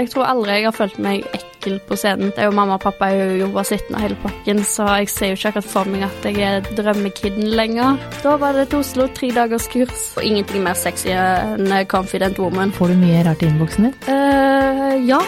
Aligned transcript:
Jeg 0.00 0.08
tror 0.14 0.24
aldri 0.30 0.54
jeg 0.56 0.64
har 0.64 0.72
følt 0.76 0.98
meg 1.04 1.26
ekkel 1.36 1.74
på 1.84 1.96
scenen. 2.00 2.30
Det 2.32 2.40
er 2.40 2.46
jo 2.48 2.54
mamma 2.56 2.78
og 2.78 2.84
pappa 2.86 3.10
er 3.12 3.34
jo 3.42 3.50
var 3.52 3.66
sittende 3.68 4.00
hele 4.00 4.16
pakken, 4.22 4.62
så 4.64 4.86
jeg 5.02 5.10
ser 5.12 5.32
jo 5.32 5.36
ikke 5.36 5.50
akkurat 5.50 5.68
for 5.74 5.90
meg 5.92 6.04
at 6.06 6.28
jeg 6.30 6.40
er 6.46 6.70
drømmekidden 6.78 7.50
lenger. 7.58 7.98
Da 8.24 8.32
var 8.40 8.56
det 8.56 8.68
til 8.72 8.80
Oslo, 8.80 9.06
tre 9.18 9.28
dagers 9.36 9.68
kurs, 9.68 10.06
og 10.16 10.24
ingenting 10.24 10.64
mer 10.64 10.78
sexy 10.78 11.12
enn 11.12 11.68
Confident 11.92 12.40
Woman. 12.40 12.72
Får 12.72 12.94
du 12.94 12.96
mye 13.02 13.20
rart 13.28 13.44
i 13.44 13.50
innboksen 13.50 13.90
din? 13.90 13.96
Uh, 14.08 14.96
ja. 15.04 15.20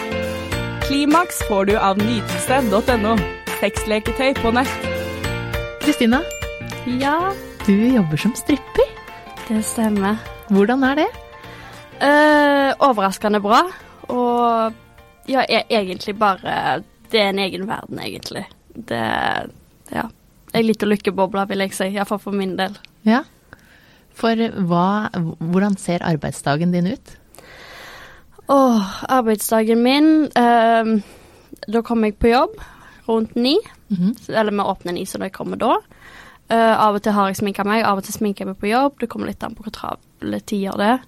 Klimaks 0.87 1.43
får 1.47 1.69
du 1.69 1.75
av 1.77 2.01
nytelse.no. 2.01 3.13
Sexleketøy 3.61 4.33
på 4.41 4.51
nett. 4.57 4.89
Kristina, 5.83 6.23
Ja, 6.99 7.31
du 7.67 7.73
jobber 7.93 8.17
som 8.19 8.33
stripper. 8.35 8.89
det 9.47 9.61
stemmer. 9.67 10.17
Hvordan 10.49 10.83
er 10.83 10.95
det? 11.03 11.09
Eh, 12.03 12.73
overraskende 12.83 13.39
bra, 13.39 13.61
og 14.09 14.73
ja, 15.29 15.45
e 15.47 15.63
egentlig 15.69 16.17
bare 16.19 16.83
Det 17.11 17.21
er 17.21 17.29
en 17.29 17.39
egen 17.39 17.67
verden, 17.67 17.99
egentlig. 17.99 18.45
Det 18.73 19.51
Ja. 19.91 20.07
Ei 20.53 20.61
lita 20.61 20.85
lykkeboble, 20.85 21.47
vil 21.47 21.59
jeg 21.59 21.73
si. 21.73 21.83
Iallfall 21.83 22.19
for 22.19 22.31
min 22.31 22.57
del. 22.57 22.77
Ja. 23.05 23.23
For 24.13 24.35
hva, 24.35 25.09
hvordan 25.39 25.77
ser 25.77 26.03
arbeidsdagen 26.05 26.71
din 26.71 26.87
ut? 26.87 27.17
Åh, 28.49 29.03
arbeidsdagen 29.09 29.83
min 29.83 30.29
eh, 30.35 31.01
Da 31.69 31.81
kommer 31.81 32.07
jeg 32.07 32.19
på 32.19 32.27
jobb 32.27 32.57
rundt 33.07 33.35
ni. 33.35 33.57
Mhm. 33.89 34.15
Eller 34.29 34.51
vi 34.51 34.59
åpner 34.59 34.93
ni, 34.93 35.05
så 35.05 35.17
da 35.17 35.25
jeg 35.25 35.33
kommer 35.33 35.57
da. 35.57 35.77
Uh, 36.51 36.75
av 36.75 36.95
og 36.95 37.01
til 37.03 37.15
har 37.15 37.27
jeg 37.31 37.39
sminka 37.39 37.63
meg, 37.63 37.85
av 37.87 37.97
og 37.97 38.03
til 38.03 38.13
sminker 38.13 38.43
jeg 38.43 38.51
meg 38.51 38.59
på 38.59 38.67
jobb. 38.67 38.97
Det 38.99 39.09
kommer 39.09 39.27
litt 39.27 39.43
an 39.43 39.55
på 39.55 39.63
hvor 39.63 39.73
travle 39.73 40.39
tider 40.43 40.77
det 40.77 40.89
er. 40.97 41.05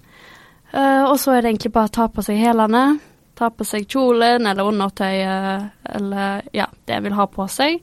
Eh, 0.72 1.04
og 1.04 1.18
så 1.20 1.36
er 1.36 1.42
det 1.42 1.52
egentlig 1.52 1.72
bare 1.74 1.90
å 1.90 1.96
ta 1.98 2.08
på 2.12 2.24
seg 2.26 2.40
hælene. 2.40 2.84
Ta 3.36 3.50
på 3.52 3.66
seg 3.68 3.86
kjolen 3.90 4.48
eller 4.48 4.70
undertøyet 4.70 5.90
eller 5.98 6.46
ja, 6.56 6.70
det 6.86 6.96
jeg 6.96 7.04
vil 7.04 7.18
ha 7.18 7.26
på 7.30 7.48
seg. 7.52 7.82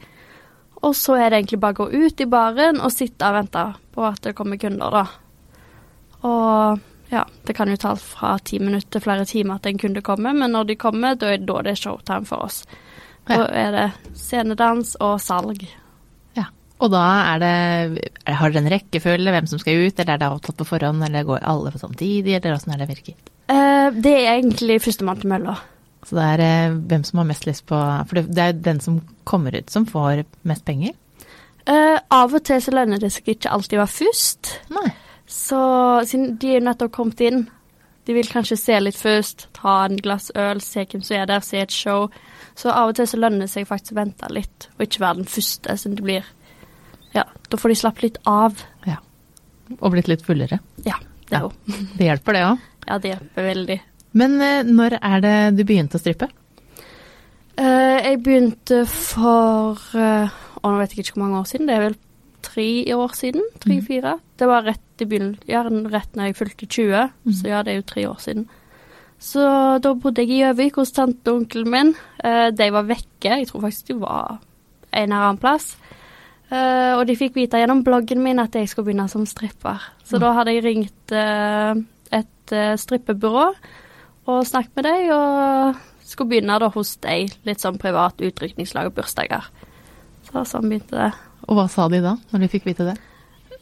Og 0.84 0.96
så 0.98 1.16
er 1.16 1.30
det 1.30 1.42
egentlig 1.42 1.62
bare 1.64 1.78
å 1.78 1.84
gå 1.84 2.08
ut 2.08 2.24
i 2.24 2.28
baren 2.28 2.82
og 2.84 2.92
sitte 2.92 3.30
og 3.30 3.38
vente 3.38 3.68
på 3.94 4.08
at 4.08 4.24
det 4.26 4.34
kommer 4.36 4.60
kunder, 4.60 4.98
da. 4.98 5.06
Og 6.28 6.82
ja, 7.14 7.24
det 7.46 7.54
kan 7.54 7.70
jo 7.70 7.78
ta 7.78 7.94
fra 8.00 8.34
ti 8.40 8.60
minutter 8.60 8.98
til 8.98 9.06
flere 9.06 9.28
timer 9.30 9.62
at 9.62 9.70
en 9.70 9.80
kunde 9.80 10.02
kommer, 10.02 10.34
men 10.34 10.52
når 10.52 10.72
de 10.72 10.80
kommer, 10.82 11.16
da 11.16 11.36
er 11.36 11.68
det 11.68 11.78
showtime 11.80 12.26
for 12.28 12.48
oss. 12.48 12.64
Da 13.30 13.46
er 13.48 13.72
det 13.76 13.88
scenedans 14.18 14.98
og 15.00 15.22
salg. 15.22 15.64
Og 16.84 16.92
da 16.92 17.04
er 17.34 17.40
det 17.40 18.10
Har 18.28 18.52
dere 18.52 18.64
en 18.64 18.72
rekkefølge, 18.74 19.34
hvem 19.36 19.48
som 19.50 19.62
skal 19.62 19.86
ut, 19.86 20.00
eller 20.00 20.16
er 20.16 20.22
det 20.22 20.30
avtalt 20.30 20.58
på 20.60 20.68
forhånd, 20.68 21.04
eller 21.06 21.28
går 21.28 21.46
alle 21.48 21.72
på 21.72 21.80
samtidig, 21.82 22.36
eller 22.40 22.58
åssen 22.58 22.74
er 22.76 22.84
det 22.84 22.90
virker? 22.92 23.16
Uh, 23.52 23.90
det 23.96 24.16
er 24.18 24.34
egentlig 24.34 24.82
førstemann 24.84 25.22
til 25.22 25.32
mølla. 25.32 25.56
Så 26.04 26.18
det 26.18 26.28
er 26.34 26.44
uh, 26.44 26.76
hvem 26.92 27.06
som 27.08 27.22
har 27.22 27.30
mest 27.30 27.48
lyst 27.48 27.66
på 27.70 27.80
For 28.10 28.20
det, 28.20 28.26
det 28.36 28.44
er 28.44 28.52
jo 28.52 28.60
den 28.68 28.84
som 28.84 29.00
kommer 29.24 29.56
ut, 29.56 29.72
som 29.72 29.88
får 29.88 30.26
mest 30.44 30.66
penger. 30.68 30.96
Uh, 31.64 32.00
av 32.12 32.36
og 32.36 32.44
til 32.44 32.60
så 32.60 32.76
lønner 32.76 33.00
det 33.00 33.14
seg 33.16 33.36
ikke 33.36 33.52
alltid 33.56 33.80
å 33.80 33.86
være 33.86 33.98
først. 33.98 34.54
Nei. 34.76 34.88
Så 35.34 35.60
siden 36.10 36.36
de 36.42 36.58
er 36.58 36.64
nettopp 36.64 36.92
kommet 36.98 37.24
inn, 37.24 37.46
de 38.04 38.14
vil 38.18 38.28
kanskje 38.28 38.60
se 38.60 38.80
litt 38.82 39.00
først, 39.00 39.48
ta 39.56 39.86
en 39.86 40.00
glass 40.04 40.28
øl, 40.36 40.60
se 40.62 40.84
hvem 40.84 41.04
som 41.06 41.22
er 41.22 41.30
der, 41.30 41.44
se 41.46 41.62
et 41.64 41.72
show. 41.72 42.10
Så 42.60 42.70
av 42.70 42.92
og 42.92 42.98
til 42.98 43.08
så 43.08 43.20
lønner 43.20 43.46
det 43.46 43.54
seg 43.54 43.68
faktisk 43.70 43.96
å 43.96 44.02
vente 44.02 44.30
litt, 44.36 44.68
og 44.76 44.84
ikke 44.84 45.06
være 45.06 45.22
den 45.22 45.30
første 45.32 45.78
som 45.80 45.96
det 45.96 46.04
blir. 46.04 46.28
Ja, 47.14 47.26
da 47.50 47.60
får 47.60 47.74
de 47.74 47.80
slappet 47.80 48.06
litt 48.08 48.22
av. 48.30 48.62
Ja. 48.90 49.00
Og 49.80 49.94
blitt 49.94 50.10
litt 50.12 50.24
fullere. 50.26 50.60
Ja, 50.86 51.00
det 51.30 51.44
òg. 51.48 51.58
Ja. 51.70 51.82
Det 51.98 52.08
hjelper, 52.08 52.38
det 52.38 52.46
òg. 52.48 52.70
Ja, 52.84 52.98
det 53.00 53.12
hjelper 53.14 53.46
veldig. 53.48 53.78
Men 54.20 54.40
eh, 54.44 54.64
når 54.68 54.98
er 55.00 55.22
det 55.24 55.36
du 55.58 55.64
begynte 55.66 55.98
å 55.98 56.02
strippe? 56.02 56.28
Eh, 57.58 58.00
jeg 58.10 58.20
begynte 58.26 58.82
for 58.90 59.78
uh, 59.94 60.34
Å, 60.58 60.66
nå 60.66 60.80
vet 60.80 60.94
jeg 60.94 61.06
ikke 61.06 61.16
hvor 61.16 61.24
mange 61.26 61.40
år 61.44 61.48
siden. 61.50 61.70
Det 61.70 61.78
er 61.78 61.86
vel 61.86 61.98
tre 62.44 62.68
år 62.98 63.16
siden? 63.18 63.48
Tre-fire. 63.64 64.18
Det 64.40 64.50
var 64.50 64.66
rett 64.68 65.04
i 65.04 65.08
begynnelsen, 65.10 65.88
rett 65.94 66.18
når 66.18 66.30
jeg 66.30 66.38
fylte 66.38 66.68
20, 66.70 67.14
så 67.40 67.50
ja, 67.50 67.62
det 67.64 67.74
er 67.74 67.80
jo 67.80 67.88
tre 67.88 68.04
år 68.10 68.20
siden. 68.24 68.46
Så 69.24 69.44
da 69.80 69.94
bodde 69.96 70.24
jeg 70.24 70.34
i 70.36 70.40
Gjøvik 70.42 70.78
hos 70.82 70.92
tante 70.96 71.32
og 71.32 71.44
onkelen 71.44 71.70
min. 71.72 71.92
Eh, 72.20 72.50
de 72.52 72.68
var 72.76 72.88
vekke. 72.90 73.38
Jeg 73.40 73.48
tror 73.50 73.64
faktisk 73.64 73.94
de 73.94 74.00
var 74.02 74.40
en 74.92 75.06
eller 75.06 75.22
annen 75.22 75.40
plass. 75.40 75.74
Eh, 76.54 76.92
og 77.00 77.08
de 77.10 77.16
fikk 77.18 77.38
vite 77.40 77.58
gjennom 77.62 77.82
bloggen 77.86 78.22
min 78.22 78.42
at 78.42 78.54
jeg 78.58 78.70
skulle 78.70 78.92
begynne 78.92 79.08
som 79.10 79.26
stripper. 79.30 79.82
Så 80.06 80.20
da 80.22 80.34
hadde 80.38 80.54
jeg 80.54 80.66
ringt 80.66 81.14
uh, 81.16 81.74
et 82.14 82.54
uh, 82.54 82.76
strippebyrå 82.78 83.48
og 84.30 84.46
snakket 84.48 84.76
med 84.78 84.86
dem, 84.88 85.08
og 85.16 86.06
skulle 86.08 86.36
begynne 86.36 86.60
da 86.62 86.70
hos 86.76 86.94
deg, 87.04 87.34
litt 87.48 87.64
sånn 87.64 87.80
privat 87.82 88.22
utrykningslag 88.24 88.92
og 88.92 88.98
bursdager. 89.00 89.48
Så 90.30 90.46
sånn 90.48 90.70
begynte 90.70 91.00
det. 91.00 91.10
Og 91.48 91.58
hva 91.58 91.66
sa 91.72 91.90
de 91.92 92.04
da, 92.04 92.14
når 92.32 92.46
de 92.46 92.52
fikk 92.54 92.70
vite 92.70 92.88
det? 92.92 92.96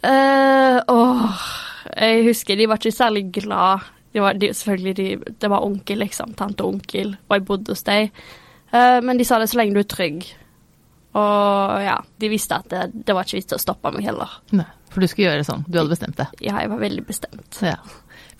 Uh, 0.02 0.82
åh, 0.92 1.48
jeg 1.96 2.28
husker 2.28 2.60
de 2.60 2.68
var 2.70 2.82
ikke 2.82 2.94
særlig 2.94 3.26
glad. 3.40 3.88
De 4.12 4.22
var, 4.22 4.36
de, 4.36 4.52
selvfølgelig, 4.58 4.98
de, 5.00 5.34
det 5.40 5.50
var 5.50 5.64
onkel, 5.64 6.04
liksom. 6.04 6.36
Tante 6.38 6.66
og 6.66 6.76
onkel, 6.76 7.16
og 7.30 7.38
jeg 7.38 7.48
bodde 7.48 7.72
hos 7.72 7.88
dem. 7.88 8.12
Men 8.72 9.20
de 9.20 9.26
sa 9.28 9.36
det 9.40 9.50
så 9.52 9.58
lenge 9.60 9.76
du 9.76 9.82
er 9.82 9.88
trygg. 9.92 10.28
Og 11.12 11.82
ja, 11.84 11.98
de 12.24 12.30
visste 12.32 12.56
at 12.56 12.70
det, 12.72 12.86
det 12.94 13.16
var 13.16 13.28
ikke 13.28 13.42
vits 13.42 13.58
å 13.58 13.60
stoppe 13.62 13.92
meg 13.92 14.06
heller. 14.08 14.38
Nei, 14.56 14.68
for 14.92 15.04
du 15.04 15.10
skulle 15.12 15.28
gjøre 15.30 15.42
det 15.42 15.50
sånn. 15.50 15.66
Du 15.68 15.80
hadde 15.80 15.92
bestemt 15.92 16.20
det. 16.20 16.30
Ja, 16.40 16.62
jeg 16.64 16.72
var 16.72 16.80
veldig 16.82 17.04
bestemt. 17.08 17.60
Ja. 17.66 17.78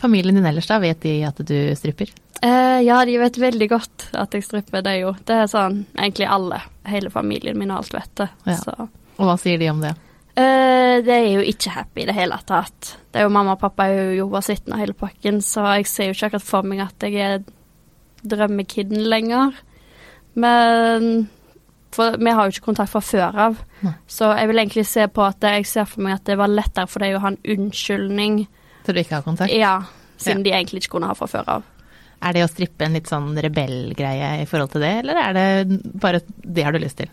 Familien 0.02 0.40
din 0.40 0.48
ellers, 0.48 0.70
da, 0.70 0.80
vet 0.82 1.04
de 1.04 1.18
at 1.28 1.42
du 1.46 1.56
stripper? 1.78 2.14
Eh, 2.42 2.80
ja, 2.88 3.02
de 3.06 3.18
vet 3.22 3.38
veldig 3.38 3.68
godt 3.70 4.08
at 4.18 4.34
jeg 4.34 4.48
stripper, 4.48 4.82
det 4.86 4.96
jo. 5.04 5.12
Det 5.28 5.36
er 5.44 5.52
sånn 5.52 5.84
egentlig 5.94 6.30
alle. 6.32 6.62
Hele 6.90 7.12
familien 7.14 7.60
min 7.60 7.74
og 7.74 7.84
alt 7.84 7.94
vet 7.94 8.16
det. 8.24 8.30
Ja. 8.48 8.56
Så. 8.64 8.88
Og 9.20 9.28
hva 9.28 9.36
sier 9.38 9.62
de 9.62 9.70
om 9.70 9.84
det? 9.84 9.92
Eh, 10.40 10.96
det 11.04 11.18
er 11.18 11.28
jo 11.36 11.44
ikke 11.44 11.74
happy 11.76 12.06
i 12.06 12.08
det 12.08 12.16
hele 12.16 12.40
tatt. 12.48 12.96
Det 13.12 13.20
er 13.20 13.28
jo 13.28 13.34
mamma 13.36 13.58
og 13.58 13.62
pappa 13.62 13.90
er 13.92 14.16
jo 14.16 14.30
sitt 14.40 14.62
sittende 14.62 14.80
hele 14.80 14.96
pakken, 14.98 15.42
så 15.44 15.68
jeg 15.76 15.90
ser 15.92 16.10
jo 16.10 16.16
ikke 16.16 16.32
akkurat 16.32 16.48
for 16.48 16.72
meg 16.72 16.82
at 16.86 17.06
jeg 17.06 17.20
er 17.20 17.44
drømmekiden 18.32 19.04
lenger. 19.12 19.60
Men 20.40 21.28
for 21.92 22.18
vi 22.18 22.32
har 22.32 22.48
jo 22.48 22.56
ikke 22.56 22.66
kontakt 22.70 22.92
fra 22.94 23.02
før 23.04 23.36
av, 23.48 23.58
Nei. 23.84 23.94
så 24.08 24.32
jeg 24.38 24.48
vil 24.48 24.62
egentlig 24.64 24.86
se 24.88 25.08
på 25.08 25.26
at 25.28 25.42
jeg 25.42 25.66
ser 25.68 25.86
for 25.86 26.02
meg 26.06 26.14
at 26.20 26.24
det 26.30 26.38
var 26.40 26.48
lettere 26.48 26.88
for 26.88 27.00
deg 27.04 27.16
å 27.18 27.20
ha 27.24 27.28
en 27.34 27.38
unnskyldning, 27.56 28.48
Så 28.86 28.94
du 28.94 29.00
ikke 29.04 29.16
har 29.20 29.24
kontakt? 29.28 29.52
ja, 29.54 29.82
siden 30.18 30.40
Ja. 30.40 30.44
de 30.44 30.52
egentlig 30.58 30.84
ikke 30.84 30.96
kunne 30.98 31.08
ha 31.08 31.14
fra 31.14 31.28
før 31.28 31.48
av. 31.48 31.64
Er 32.22 32.34
det 32.34 32.44
å 32.46 32.50
strippe 32.50 32.86
en 32.86 32.94
litt 32.94 33.08
sånn 33.10 33.36
rebellgreie 33.36 34.42
i 34.42 34.46
forhold 34.46 34.72
til 34.72 34.82
det, 34.82 34.92
eller 35.04 35.16
er 35.18 35.34
det 35.34 35.82
bare 36.00 36.22
det 36.46 36.64
har 36.64 36.72
du 36.72 36.80
lyst 36.80 36.98
til? 36.98 37.10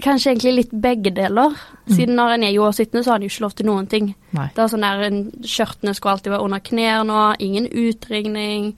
Kanskje 0.00 0.30
egentlig 0.30 0.52
litt 0.54 0.70
begge 0.80 1.10
deler. 1.10 1.56
Siden 1.90 2.14
når 2.14 2.34
en 2.36 2.44
er 2.46 2.52
jo 2.54 2.62
år 2.62 2.72
17, 2.76 3.02
så 3.02 3.10
har 3.10 3.16
en 3.18 3.22
jo 3.26 3.28
ikke 3.32 3.42
lov 3.42 3.54
til 3.58 3.66
noen 3.66 3.88
ting. 3.90 4.12
Nei. 4.32 4.44
Det 4.54 4.62
er 4.62 4.68
sånn 4.70 4.84
der, 4.86 5.10
Skjørtene 5.42 5.94
skulle 5.96 6.12
alltid 6.14 6.30
være 6.30 6.44
under 6.46 6.60
knærne, 6.60 7.36
ingen 7.42 7.66
utringning. 7.66 8.76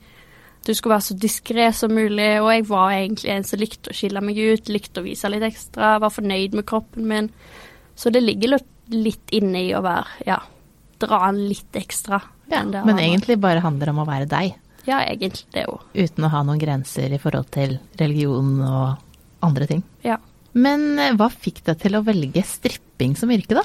Du 0.63 0.71
skulle 0.71 0.95
være 0.95 1.07
så 1.09 1.15
diskré 1.19 1.67
som 1.75 1.91
mulig, 1.91 2.29
og 2.39 2.49
jeg 2.53 2.65
var 2.69 2.93
egentlig 2.95 3.31
en 3.33 3.45
som 3.47 3.59
likte 3.59 3.91
å 3.91 3.97
skille 3.97 4.21
meg 4.23 4.39
ut, 4.39 4.71
likte 4.71 5.01
å 5.01 5.05
vise 5.05 5.31
litt 5.31 5.43
ekstra, 5.43 5.97
var 5.99 6.13
fornøyd 6.13 6.55
med 6.55 6.67
kroppen 6.69 7.07
min. 7.09 7.29
Så 7.99 8.13
det 8.13 8.23
ligger 8.23 8.55
litt, 8.93 9.33
inne 9.35 9.65
i 9.67 9.73
å 9.75 9.83
være, 9.83 10.23
ja, 10.27 10.39
dra 11.03 11.19
en 11.27 11.41
litt 11.49 11.75
ekstra. 11.75 12.21
Ja, 12.51 12.63
det 12.63 12.83
men 12.87 12.99
egentlig 12.99 13.37
bare 13.43 13.63
handler 13.63 13.91
om 13.91 14.03
å 14.03 14.07
være 14.07 14.29
deg, 14.31 14.55
Ja, 14.87 14.99
egentlig 15.07 15.45
det 15.55 15.65
òg. 15.71 15.83
uten 15.95 16.25
å 16.27 16.31
ha 16.31 16.43
noen 16.43 16.59
grenser 16.59 17.13
i 17.15 17.19
forhold 17.19 17.51
til 17.55 17.77
religion 17.99 18.57
og 18.61 18.97
andre 19.43 19.67
ting. 19.67 19.83
Ja. 20.03 20.17
Men 20.53 20.99
eh, 20.99 21.15
hva 21.17 21.29
fikk 21.31 21.63
deg 21.65 21.79
til 21.81 21.95
å 21.97 22.03
velge 22.05 22.43
stripping 22.45 23.15
som 23.19 23.31
yrke, 23.31 23.57
da? 23.57 23.63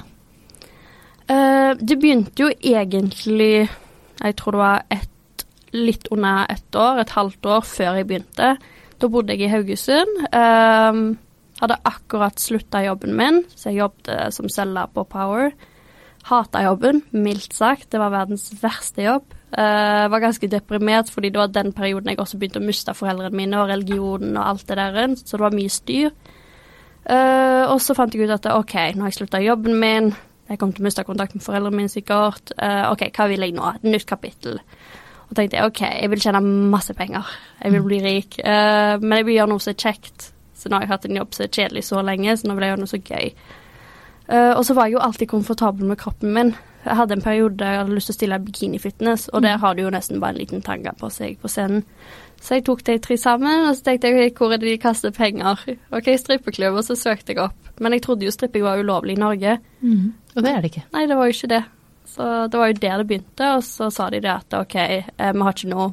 Uh, 1.28 1.74
det 1.76 1.98
begynte 2.00 2.40
jo 2.40 2.48
egentlig 2.48 3.68
Jeg 3.68 4.36
tror 4.38 4.54
det 4.56 4.60
var 4.62 4.84
et, 4.88 5.10
litt 5.74 6.08
under 6.14 6.46
ett 6.52 6.76
år, 6.76 7.02
et 7.02 7.14
halvt 7.16 7.48
år 7.48 7.64
før 7.66 7.98
jeg 7.98 8.08
begynte. 8.08 8.52
Da 8.98 9.08
bodde 9.10 9.34
jeg 9.34 9.46
i 9.46 9.52
Haugesund. 9.52 10.22
Um, 10.34 11.02
hadde 11.58 11.80
akkurat 11.86 12.38
slutta 12.40 12.82
jobben 12.86 13.16
min, 13.18 13.42
så 13.54 13.70
jeg 13.70 13.82
jobbet 13.82 14.34
som 14.34 14.50
selger 14.52 14.90
på 14.94 15.04
Power. 15.10 15.52
Hata 16.28 16.62
jobben, 16.66 17.02
mildt 17.14 17.54
sagt. 17.56 17.90
Det 17.92 18.00
var 18.00 18.12
verdens 18.12 18.50
verste 18.62 19.06
jobb. 19.06 19.34
Uh, 19.48 20.08
var 20.12 20.20
ganske 20.20 20.50
deprimert, 20.50 21.10
fordi 21.10 21.30
det 21.32 21.40
var 21.40 21.52
den 21.52 21.72
perioden 21.72 22.10
jeg 22.12 22.20
også 22.20 22.38
begynte 22.38 22.60
å 22.60 22.66
miste 22.66 22.92
foreldrene 22.94 23.38
mine 23.38 23.62
og 23.62 23.70
religionen 23.70 24.36
og 24.36 24.44
alt 24.44 24.66
det 24.68 24.76
der, 24.76 25.14
så 25.16 25.38
det 25.38 25.46
var 25.46 25.56
mye 25.56 25.72
styr. 25.72 26.10
Uh, 27.08 27.64
og 27.72 27.78
så 27.80 27.96
fant 27.96 28.12
jeg 28.12 28.28
ut 28.28 28.34
at 28.34 28.50
OK, 28.52 28.74
nå 28.92 29.06
har 29.06 29.12
jeg 29.12 29.22
slutta 29.22 29.40
jobben 29.40 29.78
min. 29.80 30.10
Jeg 30.48 30.60
kommer 30.60 30.76
til 30.76 30.84
å 30.84 30.88
miste 30.88 31.04
kontakt 31.08 31.36
med 31.36 31.44
foreldrene 31.44 31.80
mine 31.80 31.92
sikkert. 31.92 32.52
Uh, 32.60 32.90
OK, 32.92 33.06
hva 33.16 33.28
vil 33.30 33.46
jeg 33.46 33.56
nå? 33.56 33.72
Nytt 33.88 34.04
kapittel. 34.08 34.60
Og 35.28 35.36
tenkte 35.36 35.58
jeg 35.58 35.68
OK, 35.68 35.82
jeg 35.84 36.10
vil 36.12 36.22
tjene 36.24 36.40
masse 36.72 36.94
penger. 36.96 37.28
Jeg 37.62 37.74
vil 37.74 37.84
bli 37.84 38.00
rik. 38.04 38.38
Uh, 38.40 38.96
men 39.02 39.20
jeg 39.20 39.28
vil 39.28 39.38
gjøre 39.38 39.52
noe 39.52 39.64
som 39.64 39.74
er 39.74 39.82
kjekt. 39.82 40.30
Så 40.58 40.70
nå 40.70 40.78
har 40.78 40.86
jeg 40.86 40.94
hatt 40.94 41.08
en 41.08 41.20
jobb 41.20 41.36
som 41.36 41.44
er 41.44 41.52
kjedelig 41.54 41.84
så 41.86 42.02
lenge, 42.02 42.36
så 42.36 42.48
nå 42.48 42.56
vil 42.56 42.66
jeg 42.66 42.72
gjøre 42.72 42.82
noe 42.82 42.92
så 42.92 43.02
gøy. 43.02 43.28
Uh, 44.28 44.52
og 44.54 44.64
så 44.66 44.76
var 44.76 44.88
jeg 44.88 44.98
jo 44.98 45.04
alltid 45.04 45.30
komfortabel 45.30 45.88
med 45.88 46.00
kroppen 46.00 46.32
min. 46.34 46.54
Jeg 46.84 46.96
hadde 46.96 47.18
en 47.18 47.22
periode 47.24 47.58
der 47.60 47.74
jeg 47.74 47.82
hadde 47.82 47.94
lyst 47.98 48.08
til 48.08 48.14
å 48.14 48.18
stille 48.18 48.40
bikinifitness, 48.46 49.28
og 49.34 49.44
der 49.44 49.60
har 49.60 49.76
du 49.76 49.82
jo 49.82 49.92
nesten 49.92 50.22
bare 50.22 50.36
en 50.36 50.40
liten 50.40 50.64
tanga 50.64 50.94
på 50.96 51.10
seg 51.12 51.36
på 51.42 51.50
scenen. 51.52 51.84
Så 52.40 52.58
jeg 52.58 52.68
tok 52.68 52.84
de 52.86 52.94
tre 53.02 53.16
sammen, 53.18 53.66
og 53.66 53.74
så 53.76 53.88
tenkte 53.88 54.12
jeg 54.14 54.32
hvor 54.38 54.54
er 54.54 54.60
det 54.62 54.70
de 54.70 54.78
kaster 54.80 55.12
penger? 55.14 55.58
OK, 55.90 56.12
strippeklubb, 56.22 56.78
og 56.78 56.86
så 56.86 56.96
søkte 56.96 57.34
jeg 57.34 57.42
opp. 57.48 57.72
Men 57.82 57.96
jeg 57.96 58.04
trodde 58.06 58.26
jo 58.26 58.34
stripping 58.34 58.64
var 58.64 58.78
ulovlig 58.78 59.16
i 59.16 59.20
Norge. 59.20 59.58
Mm. 59.80 60.14
Og 60.36 60.44
det 60.44 60.52
er 60.52 60.62
det 60.62 60.70
ikke. 60.72 60.86
Nei, 60.94 61.04
det 61.10 61.18
var 61.18 61.28
jo 61.28 61.34
ikke 61.34 61.50
det. 61.50 61.64
Så 62.08 62.48
det 62.48 62.58
var 62.58 62.70
jo 62.70 62.80
der 62.80 63.00
det 63.02 63.08
begynte, 63.08 63.54
og 63.58 63.64
så 63.64 63.90
sa 63.92 64.08
de 64.10 64.22
det 64.24 64.32
at 64.32 64.54
OK, 64.56 64.76
eh, 64.80 65.08
vi 65.16 65.44
har 65.44 65.56
ikke 65.56 65.72
noe 65.72 65.92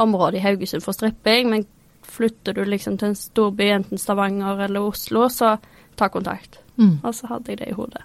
område 0.00 0.40
i 0.40 0.44
Haugesund 0.44 0.84
for 0.84 0.96
stripping, 0.96 1.50
men 1.52 1.66
flytter 2.06 2.56
du 2.56 2.64
liksom 2.64 2.96
til 2.98 3.12
en 3.12 3.18
storby, 3.18 3.68
enten 3.74 4.00
Stavanger 4.00 4.64
eller 4.68 4.88
Oslo, 4.88 5.28
så 5.32 5.56
ta 5.96 6.08
kontakt. 6.12 6.60
Mm. 6.76 6.98
Og 7.02 7.14
så 7.16 7.28
hadde 7.30 7.52
jeg 7.52 7.62
det 7.62 7.70
i 7.72 7.76
hodet. 7.76 8.02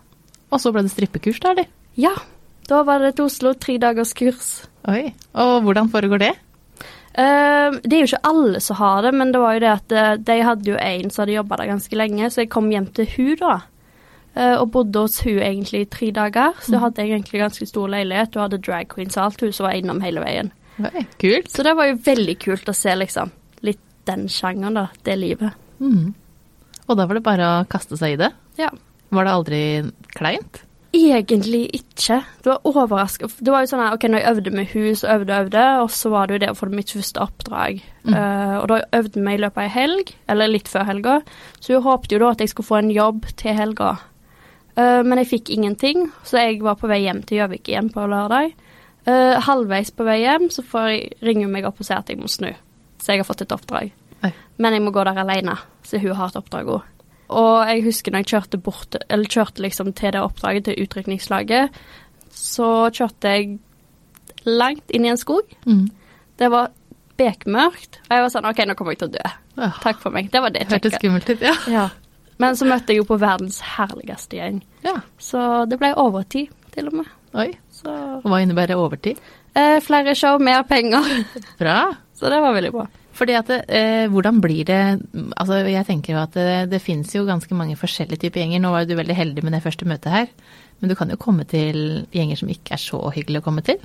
Og 0.52 0.60
så 0.60 0.72
ble 0.74 0.84
det 0.86 0.94
strippekurs, 0.94 1.40
da, 1.44 1.56
de? 1.56 1.68
Ja, 2.00 2.14
da 2.68 2.84
var 2.88 3.04
det 3.04 3.16
til 3.18 3.28
Oslo, 3.28 3.54
tre 3.56 3.78
dagers 3.82 4.14
kurs. 4.18 4.52
Oi. 4.92 5.12
Og 5.40 5.62
hvordan 5.66 5.92
foregår 5.92 6.24
det? 6.24 6.32
Uh, 7.12 7.76
det 7.84 7.92
er 7.92 8.00
jo 8.00 8.08
ikke 8.08 8.28
alle 8.30 8.62
som 8.64 8.80
har 8.80 9.04
det, 9.04 9.12
men 9.20 9.34
det 9.34 9.42
var 9.44 9.58
jo 9.58 9.64
det 9.64 9.72
at 9.72 9.96
eh, 9.96 10.14
de 10.30 10.38
hadde 10.48 10.72
jo 10.72 10.78
en 10.80 11.10
som 11.12 11.24
hadde 11.24 11.36
jobba 11.36 11.58
der 11.60 11.72
ganske 11.74 11.98
lenge, 12.00 12.30
så 12.32 12.44
jeg 12.44 12.52
kom 12.54 12.70
hjem 12.72 12.88
til 12.96 13.10
hun 13.18 13.34
da. 13.42 13.58
Eh, 14.36 14.56
og 14.56 14.72
bodde 14.76 15.04
hos 15.06 15.20
hun 15.26 15.40
egentlig 15.40 15.86
i 15.86 15.90
tre 15.98 16.12
dager. 16.16 16.58
Så 16.64 16.82
hadde 16.82 17.04
jeg 17.04 17.16
egentlig 17.16 17.44
ganske 17.44 17.68
stor 17.70 17.92
leilighet. 17.92 18.36
Hun 18.36 18.46
hadde 18.46 18.62
drag 18.64 18.90
queens 18.94 19.18
og 19.18 19.28
alt, 19.28 19.46
hun 19.46 19.54
som 19.56 19.68
var 19.68 19.78
innom 19.80 20.02
hele 20.06 20.24
veien. 20.24 20.52
Nei, 20.82 21.06
kult. 21.22 21.52
Så 21.52 21.66
det 21.68 21.76
var 21.78 21.92
jo 21.92 22.00
veldig 22.06 22.38
kult 22.42 22.72
å 22.72 22.76
se 22.76 22.96
liksom 22.98 23.34
litt 23.68 23.84
den 24.10 24.28
sjangeren, 24.32 24.80
da. 24.80 24.88
Det 25.06 25.18
livet. 25.20 25.60
Mm. 25.82 26.14
Og 26.88 26.98
da 26.98 27.06
var 27.08 27.18
det 27.18 27.26
bare 27.26 27.48
å 27.48 27.62
kaste 27.70 28.00
seg 28.00 28.16
i 28.16 28.22
det? 28.24 28.32
Ja. 28.60 28.72
Var 29.12 29.28
det 29.28 29.38
aldri 29.38 29.62
kleint? 30.16 30.64
Egentlig 30.92 31.70
ikke. 31.72 32.18
Det 32.44 32.50
var 32.50 32.66
overraska. 32.68 33.30
Det 33.40 33.52
var 33.54 33.64
jo 33.64 33.70
sånn 33.72 33.84
at 33.86 33.96
OK, 33.96 34.10
når 34.12 34.20
jeg 34.20 34.32
øvde 34.34 34.52
med 34.58 34.72
hus, 34.74 35.04
øvde 35.08 35.32
og 35.32 35.46
øvde, 35.46 35.64
og 35.86 35.92
så 35.96 36.12
var 36.12 36.28
det 36.28 36.36
jo 36.36 36.42
det 36.44 36.50
å 36.52 36.58
få 36.60 36.68
mitt 36.72 36.92
første 36.92 37.24
oppdrag. 37.24 37.80
Mm. 38.04 38.16
Uh, 38.16 38.56
og 38.60 38.66
da 38.72 38.80
øvde 39.00 39.24
vi 39.24 39.36
i 39.36 39.40
løpet 39.40 39.62
av 39.62 39.68
ei 39.70 39.72
helg, 39.72 40.12
eller 40.34 40.52
litt 40.52 40.72
før 40.72 40.88
helga, 40.90 41.18
så 41.60 41.78
hun 41.78 41.86
håpte 41.88 42.18
jo 42.18 42.24
da 42.26 42.34
at 42.36 42.44
jeg 42.44 42.52
skulle 42.52 42.68
få 42.68 42.82
en 42.82 42.92
jobb 42.92 43.30
til 43.40 43.56
helga. 43.56 43.94
Eh, 44.80 45.02
men 45.04 45.22
jeg 45.22 45.32
fikk 45.34 45.52
ingenting, 45.54 46.10
så 46.28 46.46
jeg 46.46 46.62
var 46.64 46.78
på 46.80 46.90
vei 46.92 47.02
hjem 47.06 47.24
til 47.28 47.42
Gjøvik 47.42 47.72
igjen 47.72 47.92
på 47.94 48.06
lørdag. 48.10 48.54
Uh, 49.02 49.40
halvveis 49.42 49.90
på 49.98 50.06
vei 50.06 50.20
hjem 50.22 50.52
så 50.54 50.62
får 50.62 50.84
jeg 50.92 51.06
ringe 51.26 51.48
meg 51.50 51.66
opp 51.66 51.80
og 51.82 51.88
si 51.88 51.96
at 51.96 52.10
jeg 52.12 52.20
må 52.22 52.28
snu. 52.30 52.52
Så 53.02 53.16
jeg 53.16 53.24
har 53.24 53.26
fått 53.26 53.42
et 53.42 53.56
oppdrag. 53.56 53.90
Oi. 54.22 54.30
Men 54.62 54.76
jeg 54.78 54.84
må 54.86 54.94
gå 54.94 55.02
der 55.08 55.18
alene, 55.24 55.56
så 55.82 55.98
hun 55.98 56.14
har 56.20 56.30
et 56.30 56.38
oppdrag 56.38 56.70
òg. 56.70 56.84
Og 57.32 57.56
jeg 57.66 57.86
husker 57.88 58.14
når 58.14 58.22
jeg 58.22 58.32
kjørte 58.36 58.60
bort, 58.62 59.00
eller 59.08 59.32
kjørte 59.32 59.64
liksom 59.66 59.90
til 59.98 60.14
det 60.14 60.22
oppdraget, 60.22 60.68
til 60.68 60.84
utrykningslaget, 60.84 61.80
så 62.36 62.70
kjørte 62.94 63.34
jeg 63.34 63.58
langt 64.46 64.94
inn 64.94 65.08
i 65.08 65.12
en 65.14 65.20
skog. 65.20 65.50
Mm. 65.66 65.88
Det 66.38 66.52
var 66.52 66.70
bekmørkt, 67.18 68.02
og 68.06 68.14
jeg 68.14 68.26
var 68.26 68.34
sånn 68.34 68.50
OK, 68.50 68.62
nå 68.68 68.76
kommer 68.78 68.96
jeg 68.96 69.02
til 69.02 69.10
å 69.10 69.16
dø. 69.16 69.26
Ja. 69.62 69.72
Takk 69.82 70.00
for 70.04 70.14
meg. 70.14 70.30
Det 70.34 70.42
var 70.44 70.54
det 70.54 70.66
jeg 70.66 70.72
Hørtes 70.76 70.98
skummelt 71.00 71.30
ut, 71.30 71.44
ja. 71.44 71.56
Ja. 71.72 71.88
Men 72.42 72.58
så 72.58 72.66
møtte 72.70 72.94
jeg 72.96 73.02
jo 73.04 73.08
på 73.10 73.20
verdens 73.22 73.60
herligste 73.78 74.40
gjeng. 74.40 74.62
ja. 74.88 74.98
Så 75.22 75.42
det 75.70 75.78
ble 75.82 75.94
overtid, 76.02 76.50
til 76.74 76.88
og 76.90 76.98
med. 77.02 77.12
Oi. 77.38 77.52
Så 77.72 77.92
Og 78.22 78.26
hva 78.32 78.42
innebærer 78.44 78.80
overtid? 78.80 79.20
eh, 79.56 79.78
flere 79.84 80.16
show, 80.16 80.40
mer 80.40 80.64
penger. 80.68 81.06
Bra. 81.62 81.78
Så 82.18 82.30
det 82.30 82.42
var 82.44 82.54
veldig 82.54 82.72
bra. 82.76 82.88
Fordi 83.18 83.34
at 83.36 83.50
eh, 83.52 84.06
hvordan 84.08 84.38
blir 84.42 84.64
det 84.66 84.78
Altså 85.36 85.58
jeg 85.68 85.86
tenker 85.88 86.14
jo 86.14 86.20
at 86.22 86.34
det, 86.38 86.70
det 86.72 86.80
finnes 86.82 87.10
jo 87.16 87.26
ganske 87.28 87.54
mange 87.58 87.76
forskjellige 87.76 88.22
typer 88.28 88.40
gjenger. 88.44 88.62
Nå 88.64 88.72
var 88.72 88.84
jo 88.86 88.92
du 88.94 89.00
veldig 89.00 89.16
heldig 89.18 89.44
med 89.44 89.54
det 89.58 89.64
første 89.66 89.88
møtet 89.90 90.14
her. 90.14 90.30
Men 90.80 90.90
du 90.90 90.96
kan 90.96 91.10
jo 91.12 91.18
komme 91.22 91.44
til 91.50 92.06
gjenger 92.16 92.40
som 92.40 92.50
ikke 92.54 92.78
er 92.78 92.82
så 92.82 93.02
hyggelig 93.14 93.42
å 93.42 93.46
komme 93.50 93.62
til. 93.66 93.82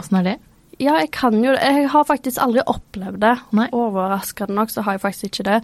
Åssen 0.00 0.20
er 0.20 0.28
det? 0.28 0.36
Ja, 0.80 0.96
jeg 1.02 1.10
kan 1.12 1.36
jo 1.44 1.52
det. 1.52 1.60
Jeg 1.60 1.88
har 1.92 2.06
faktisk 2.08 2.40
aldri 2.40 2.62
opplevd 2.64 3.20
det. 3.20 3.34
Nei. 3.56 3.68
Overraskende 3.76 4.56
nok 4.56 4.72
så 4.72 4.84
har 4.86 4.96
jeg 4.96 5.02
faktisk 5.02 5.28
ikke 5.28 5.48
det. 5.50 5.58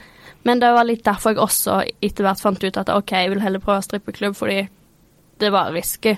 Men 0.44 0.60
det 0.60 0.72
var 0.76 0.86
litt 0.86 1.04
derfor 1.06 1.32
jeg 1.32 1.40
også 1.42 1.78
etter 2.04 2.26
hvert 2.26 2.42
fant 2.42 2.64
ut 2.66 2.80
at 2.82 2.92
OK, 2.92 3.14
jeg 3.16 3.32
vil 3.32 3.40
heller 3.42 3.62
prøve 3.64 3.84
strippeklubb, 3.86 4.36
fordi 4.36 4.66
det 5.40 5.52
var 5.52 5.72
risky. 5.72 6.16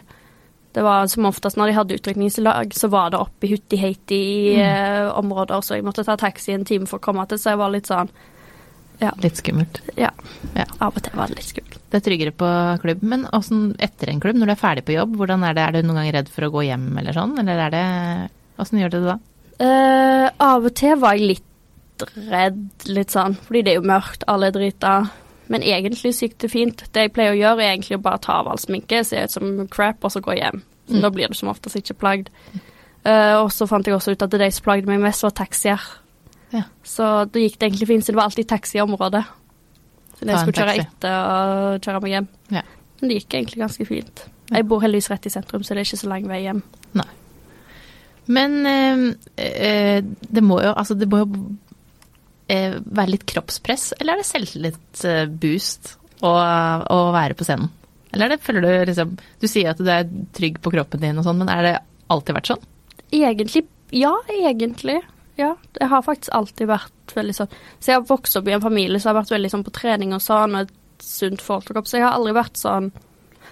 Det 0.75 0.83
var 0.85 1.07
som 1.11 1.27
oftest 1.31 1.57
når 1.59 1.71
de 1.71 1.77
hadde 1.79 1.99
utrykningslag, 2.01 2.75
så 2.77 2.91
var 2.93 3.15
det 3.15 3.23
oppe 3.23 3.47
i 3.49 3.53
hutti-heiti 3.55 4.21
eh, 4.61 5.07
områder, 5.17 5.63
så 5.65 5.79
jeg 5.79 5.87
måtte 5.87 6.05
ta 6.07 6.19
taxi 6.21 6.53
en 6.55 6.67
time 6.69 6.87
for 6.87 7.01
å 7.01 7.07
komme 7.07 7.25
til, 7.31 7.41
så 7.41 7.55
jeg 7.55 7.63
var 7.63 7.73
litt 7.75 7.89
sånn 7.91 8.13
Litt 9.23 9.39
skummelt. 9.39 9.77
Ja. 9.95 10.09
Ja. 10.59 10.65
Av 10.83 10.97
og 10.97 11.05
til 11.07 11.15
var 11.15 11.31
det 11.31 11.37
litt 11.39 11.47
skummelt. 11.47 11.77
Det 11.87 12.01
er 12.01 12.03
tryggere 12.03 12.33
på 12.35 12.49
klubb. 12.83 13.05
Men 13.07 13.29
åssen 13.31 13.77
etter 13.79 14.11
en 14.11 14.19
klubb, 14.19 14.35
når 14.41 14.51
du 14.51 14.53
er 14.57 14.59
ferdig 14.59 14.83
på 14.89 14.97
jobb, 14.97 15.13
hvordan 15.21 15.45
er 15.47 15.55
det? 15.55 15.63
Er 15.63 15.77
du 15.77 15.87
noen 15.87 16.01
gang 16.01 16.09
redd 16.17 16.33
for 16.35 16.49
å 16.49 16.51
gå 16.51 16.65
hjem 16.67 16.89
eller 16.99 17.15
sånn, 17.15 17.37
eller 17.39 17.63
er 17.69 17.77
det 17.77 17.85
Åssen 18.59 18.81
gjør 18.83 18.95
du 18.95 18.99
det 18.99 19.13
da? 19.13 19.19
Uh, 19.59 20.27
av 20.43 20.67
og 20.67 20.75
til 20.79 20.99
var 21.03 21.19
jeg 21.19 21.33
litt 21.35 22.05
redd, 22.29 22.61
litt 22.87 23.15
sånn, 23.15 23.35
fordi 23.43 23.65
det 23.67 23.73
er 23.73 23.81
jo 23.81 23.89
mørkt, 23.91 24.27
alle 24.31 24.51
er 24.51 24.55
drita. 24.55 24.95
Men 25.51 25.65
egentlig 25.65 26.13
så 26.15 26.27
gikk 26.27 26.37
det 26.45 26.51
fint. 26.53 26.85
Det 26.95 27.07
jeg 27.07 27.15
pleier 27.17 27.35
å 27.35 27.39
gjøre, 27.39 27.65
er 27.65 27.73
egentlig 27.73 27.99
å 27.99 28.05
bare 28.05 28.21
ta 28.23 28.39
av 28.43 28.51
all 28.53 28.61
sminke, 28.61 29.01
se 29.07 29.25
ut 29.25 29.35
som 29.35 29.65
crap, 29.73 30.05
og 30.05 30.13
så 30.15 30.23
gå 30.23 30.37
hjem. 30.39 30.61
Mm. 30.89 31.01
Da 31.05 31.11
blir 31.13 31.33
du 31.33 31.37
som 31.39 31.51
oftest 31.53 31.81
ikke 31.81 31.97
plagd. 31.99 32.31
Uh, 33.07 33.41
og 33.43 33.51
så 33.55 33.67
fant 33.71 33.87
jeg 33.87 33.97
også 33.97 34.15
ut 34.15 34.25
at 34.27 34.37
de 34.37 34.51
som 34.55 34.67
plagde 34.67 34.91
meg 34.91 35.03
mest, 35.03 35.25
var 35.25 35.35
taxier. 35.39 35.83
Ja. 36.53 36.65
Så 36.87 37.09
da 37.29 37.43
gikk 37.43 37.59
det 37.59 37.71
egentlig 37.71 37.91
fint, 37.91 38.07
så 38.07 38.13
det 38.13 38.21
var 38.21 38.31
alltid 38.31 38.49
taxi 38.51 38.79
i 38.79 38.85
området. 38.85 39.25
Så 40.19 40.27
jeg 40.27 40.43
skulle 40.43 40.65
kjøre 40.65 40.77
etter 40.83 41.15
og 41.15 41.85
kjøre 41.85 42.03
meg 42.05 42.15
hjem. 42.17 42.29
Ja. 42.57 42.65
Men 42.99 43.11
det 43.11 43.21
gikk 43.21 43.39
egentlig 43.39 43.63
ganske 43.63 43.87
fint. 43.89 44.25
Jeg 44.49 44.67
bor 44.69 44.83
heldigvis 44.83 45.11
rett 45.13 45.29
i 45.29 45.33
sentrum, 45.33 45.65
så 45.65 45.75
det 45.75 45.83
er 45.83 45.89
ikke 45.89 46.01
så 46.01 46.11
lang 46.11 46.29
vei 46.29 46.43
hjem. 46.47 46.63
Men 48.29 48.67
eh, 48.69 49.05
eh, 49.41 50.05
det 50.05 50.45
må 50.45 50.61
jo 50.61 50.75
Altså, 50.75 50.97
det 50.99 51.09
må 51.09 51.23
jo 51.23 51.29
eh, 52.53 52.77
være 52.77 53.15
litt 53.15 53.27
kroppspress, 53.29 53.95
eller 53.99 54.15
er 54.15 54.23
det 54.23 54.29
selvtillitsboost 54.29 55.93
å, 56.27 56.33
å 56.33 56.99
være 57.15 57.37
på 57.39 57.47
scenen? 57.49 57.71
Eller 58.13 58.27
er 58.27 58.35
det, 58.35 58.45
føler 58.45 58.65
du 58.65 58.91
liksom 58.91 59.17
Du 59.41 59.47
sier 59.49 59.73
at 59.73 59.81
du 59.81 59.89
er 59.93 60.09
trygg 60.37 60.61
på 60.65 60.73
kroppen 60.73 61.03
din 61.03 61.21
og 61.21 61.27
sånn, 61.27 61.41
men 61.41 61.53
er 61.53 61.65
det 61.67 61.75
alltid 62.13 62.39
vært 62.39 62.53
sånn? 62.53 62.67
Egentlig 63.15 63.65
Ja, 63.95 64.13
egentlig. 64.29 65.01
Ja. 65.41 65.55
Jeg 65.79 65.89
har 65.93 66.05
faktisk 66.05 66.35
alltid 66.35 66.69
vært 66.69 67.15
veldig 67.17 67.37
sånn 67.37 67.53
Så 67.79 67.93
jeg 67.93 68.01
har 68.01 68.09
vokst 68.09 68.37
opp 68.41 68.49
i 68.49 68.57
en 68.57 68.65
familie 68.65 69.01
som 69.01 69.13
har 69.13 69.23
vært 69.23 69.37
veldig 69.37 69.53
sånn 69.55 69.65
på 69.67 69.75
trening 69.77 70.13
og 70.17 70.25
sånn, 70.25 70.57
og 70.57 70.67
et 70.67 71.05
sunt 71.05 71.45
forhold 71.45 71.69
til 71.69 71.77
kropp, 71.77 71.89
så 71.89 72.01
jeg 72.01 72.09
har 72.09 72.17
aldri 72.17 72.37
vært 72.37 72.61
sånn 72.61 72.93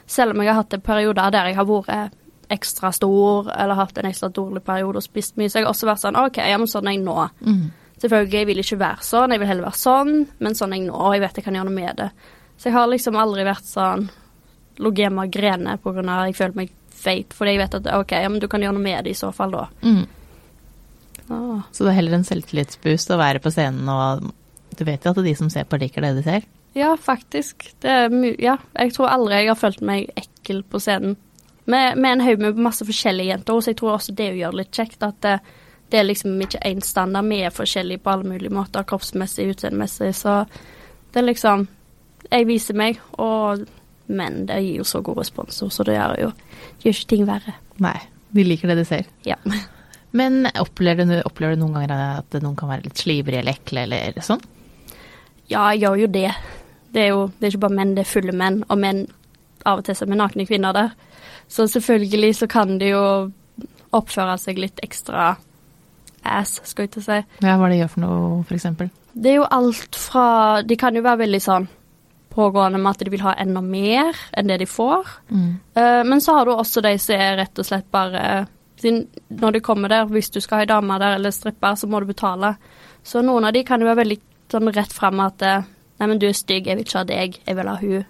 Selv 0.05 0.35
om 0.35 0.43
jeg 0.43 0.53
har 0.53 0.61
hatt 0.61 0.77
en 0.77 0.85
periode 0.85 1.29
der 1.33 1.53
jeg 1.53 1.59
har 1.61 1.69
vært 1.71 2.23
ekstra 2.53 2.93
stor, 2.95 3.51
eller 3.55 3.79
hatt 3.79 3.99
en 3.99 4.09
ekstra 4.11 4.31
dårlig 4.31 4.63
periode 4.67 5.01
og 5.01 5.07
spist 5.07 5.37
mye, 5.41 5.51
så 5.51 5.61
jeg 5.61 5.67
har 5.67 5.73
også 5.73 5.89
vært 5.89 6.03
sånn 6.05 6.19
OK, 6.21 6.39
ja, 6.39 6.59
men 6.61 6.71
sånn 6.71 6.89
er 6.89 6.97
jeg 6.97 7.05
nå. 7.05 7.17
Selvfølgelig, 7.97 8.39
jeg 8.39 8.49
vil 8.51 8.63
ikke 8.63 8.81
være 8.81 9.07
sånn, 9.09 9.33
jeg 9.35 9.43
vil 9.43 9.51
heller 9.51 9.69
være 9.69 9.81
sånn, 9.81 10.15
men 10.45 10.59
sånn 10.59 10.75
er 10.75 10.83
jeg 10.83 10.89
nå, 10.91 10.97
og 11.01 11.17
jeg 11.17 11.25
vet 11.25 11.41
jeg 11.41 11.47
kan 11.47 11.59
gjøre 11.59 11.71
noe 11.71 11.79
med 11.81 12.01
det. 12.03 12.09
Så 12.57 12.69
jeg 12.69 12.77
har 12.77 12.91
liksom 12.93 13.19
aldri 13.21 13.47
vært 13.49 13.69
sånn 13.69 14.09
ligget 14.77 15.07
hjemme 15.07 15.25
og 15.25 15.33
grene 15.33 15.79
på 15.81 15.93
av 15.95 16.03
at 16.05 16.29
jeg 16.29 16.37
føler 16.37 16.61
meg 16.61 16.75
feit, 16.97 17.37
fordi 17.37 17.55
jeg 17.55 17.63
vet 17.63 17.79
at 17.81 17.89
OK, 17.97 18.15
ja, 18.17 18.31
men 18.33 18.43
du 18.43 18.49
kan 18.53 18.65
gjøre 18.65 18.77
noe 18.77 18.85
med 18.85 19.07
det 19.07 19.15
i 19.15 19.19
så 19.19 19.33
fall 19.35 19.55
da. 19.55 19.67
Mm. 19.85 20.05
Ah. 21.27 21.65
Så 21.73 21.85
det 21.85 21.93
er 21.93 21.99
heller 21.99 22.19
en 22.19 22.27
selvtillitsboost 22.29 23.11
å 23.13 23.21
være 23.21 23.43
på 23.43 23.53
scenen, 23.55 23.89
og 23.91 24.29
du 24.77 24.85
vet 24.87 25.05
jo 25.05 25.13
at 25.13 25.25
de 25.25 25.35
som 25.39 25.51
ser 25.53 25.67
på, 25.69 25.81
liker 25.81 26.05
det 26.05 26.15
de 26.19 26.27
ser. 26.27 26.47
Ja, 26.77 26.93
faktisk. 27.01 27.71
Det 27.81 27.89
er 27.89 28.13
ja, 28.43 28.59
jeg 28.77 28.93
tror 28.93 29.09
aldri 29.09 29.41
jeg 29.41 29.49
har 29.49 29.59
følt 29.59 29.81
meg 29.85 30.11
ekkel 30.19 30.61
på 30.69 30.81
scenen. 30.83 31.17
Med, 31.67 31.99
med 31.99 32.13
en 32.13 32.25
haug 32.27 32.43
med 32.43 32.59
masse 32.63 32.87
forskjellige 32.87 33.33
jenter, 33.33 33.61
så 33.61 33.73
jeg 33.73 33.79
tror 33.81 33.97
også 33.97 34.15
det 34.15 34.29
gjør 34.39 34.55
det 34.55 34.61
litt 34.63 34.79
kjekt. 34.79 35.01
At 35.03 35.19
det, 35.27 35.39
det 35.91 36.01
er 36.01 36.07
liksom 36.07 36.37
ikke 36.43 36.63
én 36.67 36.83
standard. 36.85 37.27
Vi 37.31 37.41
er 37.43 37.55
forskjellige 37.55 38.05
på 38.05 38.13
alle 38.13 38.29
mulige 38.35 38.55
måter, 38.55 38.87
kroppsmessig, 38.87 39.49
utseendemessig. 39.55 40.13
Så 40.15 40.45
det 41.13 41.23
er 41.23 41.31
liksom 41.33 41.69
Jeg 42.27 42.47
viser 42.49 42.75
meg, 42.75 42.97
og 43.23 43.67
men 44.07 44.47
det 44.47 44.61
gir 44.63 44.81
jo 44.81 44.85
så 44.87 45.01
god 45.03 45.19
respons, 45.21 45.63
så 45.71 45.85
det 45.87 45.95
gjør 45.95 46.21
jo 46.21 46.31
gjør 46.83 46.93
ikke 46.95 47.09
ting 47.11 47.25
verre. 47.27 47.55
Nei, 47.83 47.97
de 48.35 48.45
liker 48.47 48.71
det 48.71 48.79
de 48.81 48.85
ser. 48.89 49.09
Ja. 49.27 49.39
Men 50.17 50.47
opplever 50.59 51.05
du, 51.05 51.17
opplever 51.29 51.57
du 51.57 51.65
noen 51.65 51.75
ganger 51.77 52.21
at 52.23 52.37
noen 52.41 52.55
kan 52.57 52.71
være 52.71 52.87
litt 52.87 53.03
slivrige 53.03 53.43
eller 53.43 53.59
ekle 53.59 53.83
eller 53.85 54.25
sånn? 54.25 54.41
Ja, 55.51 55.67
jeg 55.75 55.83
gjør 55.83 55.99
jo 56.01 56.09
det. 56.15 56.31
Det 56.95 57.03
er 57.03 57.11
jo 57.11 57.27
det 57.37 57.45
er 57.45 57.53
ikke 57.53 57.65
bare 57.67 57.79
menn, 57.81 57.93
det 57.99 58.07
er 58.07 58.09
fulle 58.09 58.33
menn, 58.33 58.63
og 58.71 58.81
menn 58.81 59.03
av 59.67 59.83
og 59.83 59.85
til 59.87 59.99
som 59.99 60.15
er 60.15 60.21
nakne 60.23 60.47
kvinner 60.49 60.77
der. 60.77 60.95
Så 61.49 61.69
selvfølgelig 61.71 62.35
så 62.41 62.49
kan 62.51 62.79
de 62.81 62.93
jo 62.93 63.05
oppføre 63.95 64.37
seg 64.41 64.59
litt 64.61 64.81
ekstra 64.85 65.35
ass, 66.27 66.61
skal 66.67 66.89
jeg 66.89 67.01
å 67.01 67.05
si. 67.05 67.19
Ja, 67.45 67.57
hva 67.57 67.69
det 67.69 67.77
de 67.77 67.83
gjør 67.85 67.93
for 67.93 68.05
noe, 68.05 68.45
eksempel? 68.57 68.91
Det 69.17 69.33
er 69.33 69.39
jo 69.39 69.49
alt 69.49 69.97
fra 69.97 70.27
De 70.67 70.77
kan 70.77 70.97
jo 70.97 71.05
være 71.05 71.23
veldig 71.23 71.41
sånn 71.41 71.69
pågående 72.37 72.79
med 72.83 72.91
at 72.91 73.05
de 73.07 73.13
vil 73.15 73.23
ha 73.25 73.33
enda 73.41 73.63
mer 73.65 74.19
enn 74.37 74.51
det 74.51 74.59
de 74.61 74.67
får. 74.69 75.09
Mm. 75.31 75.53
Uh, 75.79 76.03
men 76.05 76.21
så 76.21 76.35
har 76.37 76.45
du 76.45 76.53
også 76.53 76.83
de 76.85 76.93
som 77.01 77.17
er 77.17 77.39
rett 77.41 77.63
og 77.63 77.69
slett 77.69 77.89
bare 77.91 78.47
Når 78.77 79.53
de 79.53 79.61
kommer 79.65 79.89
der, 79.89 80.05
hvis 80.05 80.29
du 80.31 80.41
skal 80.41 80.59
ha 80.59 80.65
ei 80.67 80.69
dame 80.69 80.99
der 81.01 81.17
eller 81.17 81.33
stripper, 81.33 81.75
så 81.75 81.87
må 81.89 82.01
du 82.01 82.11
betale. 82.11 82.57
Så 83.03 83.23
noen 83.25 83.47
av 83.49 83.55
de 83.57 83.65
kan 83.65 83.81
jo 83.81 83.89
være 83.89 84.03
veldig 84.03 84.19
sånn 84.53 84.69
rett 84.69 84.93
fram 84.93 85.21
at 85.25 85.43
eh, 85.43 85.65
Nei, 85.97 86.07
men 86.11 86.19
du 86.21 86.27
er 86.29 86.35
stygg, 86.37 86.67
jeg 86.69 86.77
vil 86.77 86.85
ikke 86.85 86.99
ha 86.99 87.07
deg, 87.09 87.39
jeg 87.41 87.57
vil 87.57 87.69
ha 87.71 87.75
hun. 87.81 88.05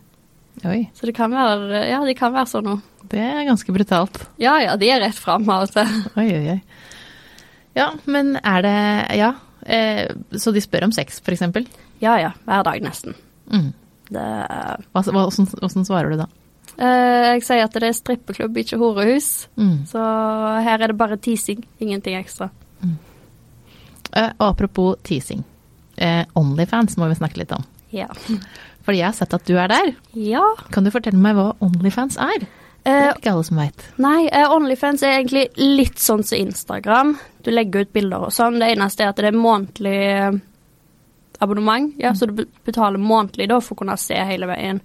Oi, 0.65 0.87
Så 0.97 1.05
det 1.07 1.15
kan 1.15 1.31
være 1.31 1.83
Ja, 1.91 1.99
de 2.05 2.15
kan 2.17 2.33
være 2.33 2.49
sånn 2.49 2.65
noe. 2.65 2.81
det 3.11 3.21
er 3.21 3.45
ganske 3.45 3.73
brutalt. 3.75 4.23
Ja 4.41 4.57
ja, 4.63 4.77
de 4.77 4.89
er 4.91 5.01
rett 5.01 5.15
fram 5.19 5.49
av 5.51 5.67
og 5.67 5.71
til. 5.75 5.91
Oi, 6.23 6.29
oi, 6.33 6.49
oi. 6.57 6.61
Ja, 7.77 7.91
men 8.07 8.37
er 8.43 8.63
det 8.63 9.17
Ja. 9.19 9.35
Eh, 9.67 10.07
så 10.33 10.53
de 10.55 10.61
spør 10.63 10.85
om 10.87 10.93
sex, 10.93 11.21
eksempel? 11.27 11.67
Ja 12.01 12.17
ja, 12.19 12.31
hver 12.47 12.63
dag 12.65 12.81
nesten. 12.83 13.15
Mm. 13.51 13.73
Det 14.09 14.23
Hva, 14.23 15.03
hva, 15.03 15.27
hvordan, 15.27 15.47
hvordan 15.59 15.85
svarer 15.89 16.11
du 16.15 16.17
da? 16.23 16.27
Eh, 16.79 17.35
jeg 17.35 17.43
sier 17.43 17.65
at 17.65 17.73
det 17.75 17.83
er 17.89 17.97
strippeklubb, 17.97 18.57
ikke 18.63 18.79
horehus. 18.79 19.49
Mm. 19.57 19.87
Så 19.91 19.99
her 20.63 20.79
er 20.83 20.87
det 20.93 20.97
bare 20.97 21.17
teasing, 21.17 21.65
ingenting 21.81 22.15
ekstra. 22.19 22.51
Eh, 24.13 24.31
apropos 24.39 24.97
teasing. 25.03 25.43
Eh, 25.97 26.25
Onlyfans 26.35 26.97
må 26.97 27.09
vi 27.09 27.15
snakke 27.19 27.41
litt 27.43 27.53
om. 27.53 27.65
Ja. 27.91 28.07
Fordi 28.87 29.01
jeg 29.03 29.09
har 29.11 29.17
sett 29.19 29.35
at 29.35 29.45
du 29.49 29.57
er 29.59 29.69
der. 29.69 29.93
ja. 30.15 30.45
Kan 30.71 30.85
du 30.87 30.91
fortelle 30.95 31.19
meg 31.19 31.35
hva 31.35 31.49
Onlyfans 31.61 32.17
er? 32.23 32.39
Det 32.39 32.49
Eh, 32.87 33.09
er 33.09 33.17
ikke 33.19 33.33
alle 33.33 33.43
som 33.45 33.57
veit. 33.59 33.81
nei, 33.99 34.29
eh, 34.31 34.47
Onlyfans 34.55 35.03
er 35.03 35.17
egentlig 35.19 35.49
litt 35.59 35.97
sånn 35.99 36.23
som 36.23 36.39
Instagram. 36.39 37.17
Du 37.43 37.51
legger 37.51 37.81
ut 37.83 37.93
bilder 37.93 38.29
og 38.29 38.31
sånn. 38.31 38.61
Det 38.63 38.69
eneste 38.77 39.03
er 39.03 39.09
at 39.11 39.17
det 39.17 39.33
er 39.33 39.39
månedlig 39.39 39.97
eh, 40.07 40.37
abonnement. 41.41 41.93
Ja, 41.99 42.13
Så 42.15 42.27
du 42.31 42.45
betaler 42.65 42.99
månedlig 43.03 43.49
da 43.51 43.59
for 43.61 43.75
å 43.75 43.79
kunne 43.83 43.97
se 43.99 44.15
hele 44.15 44.47
veien. 44.47 44.81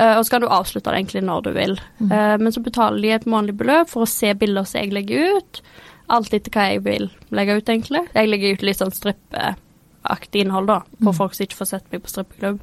Eh, 0.00 0.16
og 0.18 0.24
så 0.26 0.30
kan 0.34 0.40
du 0.42 0.48
avslutte 0.48 0.90
det 0.90 0.98
egentlig 0.98 1.22
når 1.28 1.42
du 1.46 1.52
vil. 1.52 1.78
Mm. 2.00 2.42
men 2.42 2.52
så 2.52 2.60
betaler 2.62 3.00
de 3.02 3.10
et 3.14 3.24
månedlig 3.26 3.56
beløp 3.62 3.88
for 3.88 4.02
å 4.02 4.08
se 4.10 4.34
bilder 4.34 4.64
som 4.66 4.80
jeg 4.82 4.92
legger 4.92 5.38
ut. 5.38 5.62
Alt 6.10 6.34
etter 6.34 6.50
hva 6.50 6.68
jeg 6.72 6.82
vil 6.84 7.10
legge 7.30 7.56
ut, 7.58 7.66
egentlig. 7.68 8.02
Jeg 8.14 8.28
legger 8.28 8.52
ut 8.54 8.62
litt 8.62 8.78
sånn 8.78 8.90
strippeaktig 8.94 10.42
innhold, 10.42 10.66
da, 10.66 10.80
for 11.04 11.12
folk 11.12 11.34
som 11.34 11.44
ikke 11.46 11.58
får 11.62 11.66
sett 11.76 11.92
meg 11.92 12.02
på 12.02 12.08
strippeklubb. 12.12 12.60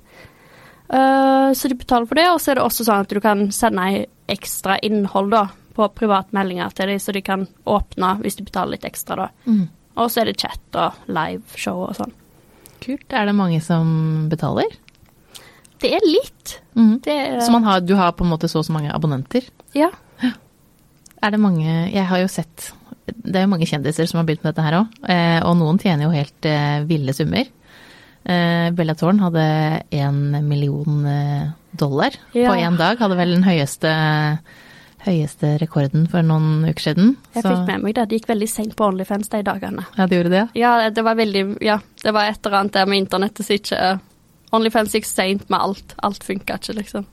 Eh, 0.89 1.53
så 1.53 1.69
de 1.71 1.77
betaler 1.79 2.09
for 2.09 2.19
det, 2.19 2.27
og 2.31 2.41
så 2.41 2.51
er 2.51 2.59
det 2.59 2.65
også 2.65 2.85
sånn 2.87 3.05
at 3.05 3.13
du 3.13 3.21
kan 3.23 3.47
sende 3.55 4.05
ekstra 4.31 4.77
innhold 4.85 5.31
da, 5.33 5.47
på 5.75 5.87
privatmeldinger 5.97 6.75
til 6.75 6.93
dem, 6.93 7.01
så 7.01 7.15
de 7.15 7.23
kan 7.25 7.47
åpne 7.69 8.15
hvis 8.21 8.37
de 8.39 8.45
betaler 8.47 8.77
litt 8.77 8.87
ekstra. 8.87 9.25
da. 9.25 9.29
Mm. 9.49 9.65
Og 9.95 10.11
så 10.11 10.21
er 10.21 10.29
det 10.29 10.39
chat 10.41 10.79
og 10.79 11.03
liveshow 11.07 11.85
og 11.87 11.95
sånn. 11.97 12.13
Kult. 12.83 13.07
Er 13.15 13.29
det 13.29 13.35
mange 13.37 13.61
som 13.63 14.27
betaler? 14.31 14.73
Det 15.81 15.91
er 15.95 16.05
litt. 16.05 16.57
Mm. 16.77 16.99
Det 17.03 17.13
er, 17.13 17.39
Så 17.43 17.51
man 17.51 17.65
har, 17.67 17.81
du 17.81 17.95
har 17.95 18.13
på 18.15 18.25
en 18.25 18.31
måte 18.31 18.49
så 18.51 18.61
og 18.61 18.67
så 18.67 18.75
mange 18.75 18.91
abonnenter? 18.93 19.47
Ja. 19.75 19.91
Er 21.23 21.31
det 21.31 21.39
mange 21.41 21.65
Jeg 21.65 22.05
har 22.05 22.19
jo 22.21 22.27
sett 22.29 22.67
Det 23.07 23.39
er 23.39 23.45
jo 23.45 23.49
mange 23.49 23.65
kjendiser 23.65 24.05
som 24.05 24.19
har 24.19 24.27
begynt 24.27 24.43
med 24.43 24.53
dette 24.53 24.65
her 24.65 24.75
òg, 24.79 24.97
eh, 25.09 25.39
og 25.45 25.55
noen 25.57 25.79
tjener 25.81 26.05
jo 26.05 26.13
helt 26.13 26.47
eh, 26.49 26.83
ville 26.89 27.13
summer. 27.13 27.47
Eh, 28.25 28.71
Bella 28.73 28.95
Thorne 28.97 29.21
hadde 29.21 29.83
én 29.93 30.43
million 30.47 31.05
eh, 31.05 31.49
dollar 31.77 32.11
Ja. 32.33 32.49
på 32.51 32.57
én 32.57 32.77
dag. 32.77 32.97
Hadde 32.97 33.15
vel 33.19 33.35
den 33.35 33.43
høyeste, 33.45 33.91
høyeste 35.05 35.57
rekorden 35.61 36.07
for 36.09 36.23
noen 36.25 36.63
uker 36.65 36.81
siden. 36.87 37.15
Jeg 37.35 37.43
Så- 37.43 37.49
fikk 37.51 37.67
med 37.67 37.83
meg 37.83 37.95
det. 37.95 38.09
Det 38.09 38.21
gikk 38.21 38.27
veldig 38.33 38.49
seint 38.49 38.75
på 38.75 38.87
Onlyfans 38.87 39.29
de 39.29 39.43
dagene. 39.43 39.85
Ja, 39.97 40.07
det 40.07 40.17
gjorde 40.17 40.29
det? 40.31 40.49
Ja, 40.55 40.89
det 40.89 41.03
var 41.03 41.15
veldig 41.15 41.57
Ja, 41.61 41.79
det 42.03 42.13
var 42.13 42.23
et 42.29 42.39
eller 42.45 42.57
annet 42.57 42.71
der 42.73 42.85
med 42.85 43.07
internettet 43.07 43.45
som 43.45 43.55
ikke 43.55 43.99
Onlyfans 44.53 44.93
gikk 44.93 45.05
seint 45.05 45.49
med 45.49 45.59
alt. 45.59 45.93
Alt 46.01 46.23
funka 46.23 46.55
ikke, 46.57 46.75
liksom. 46.75 47.05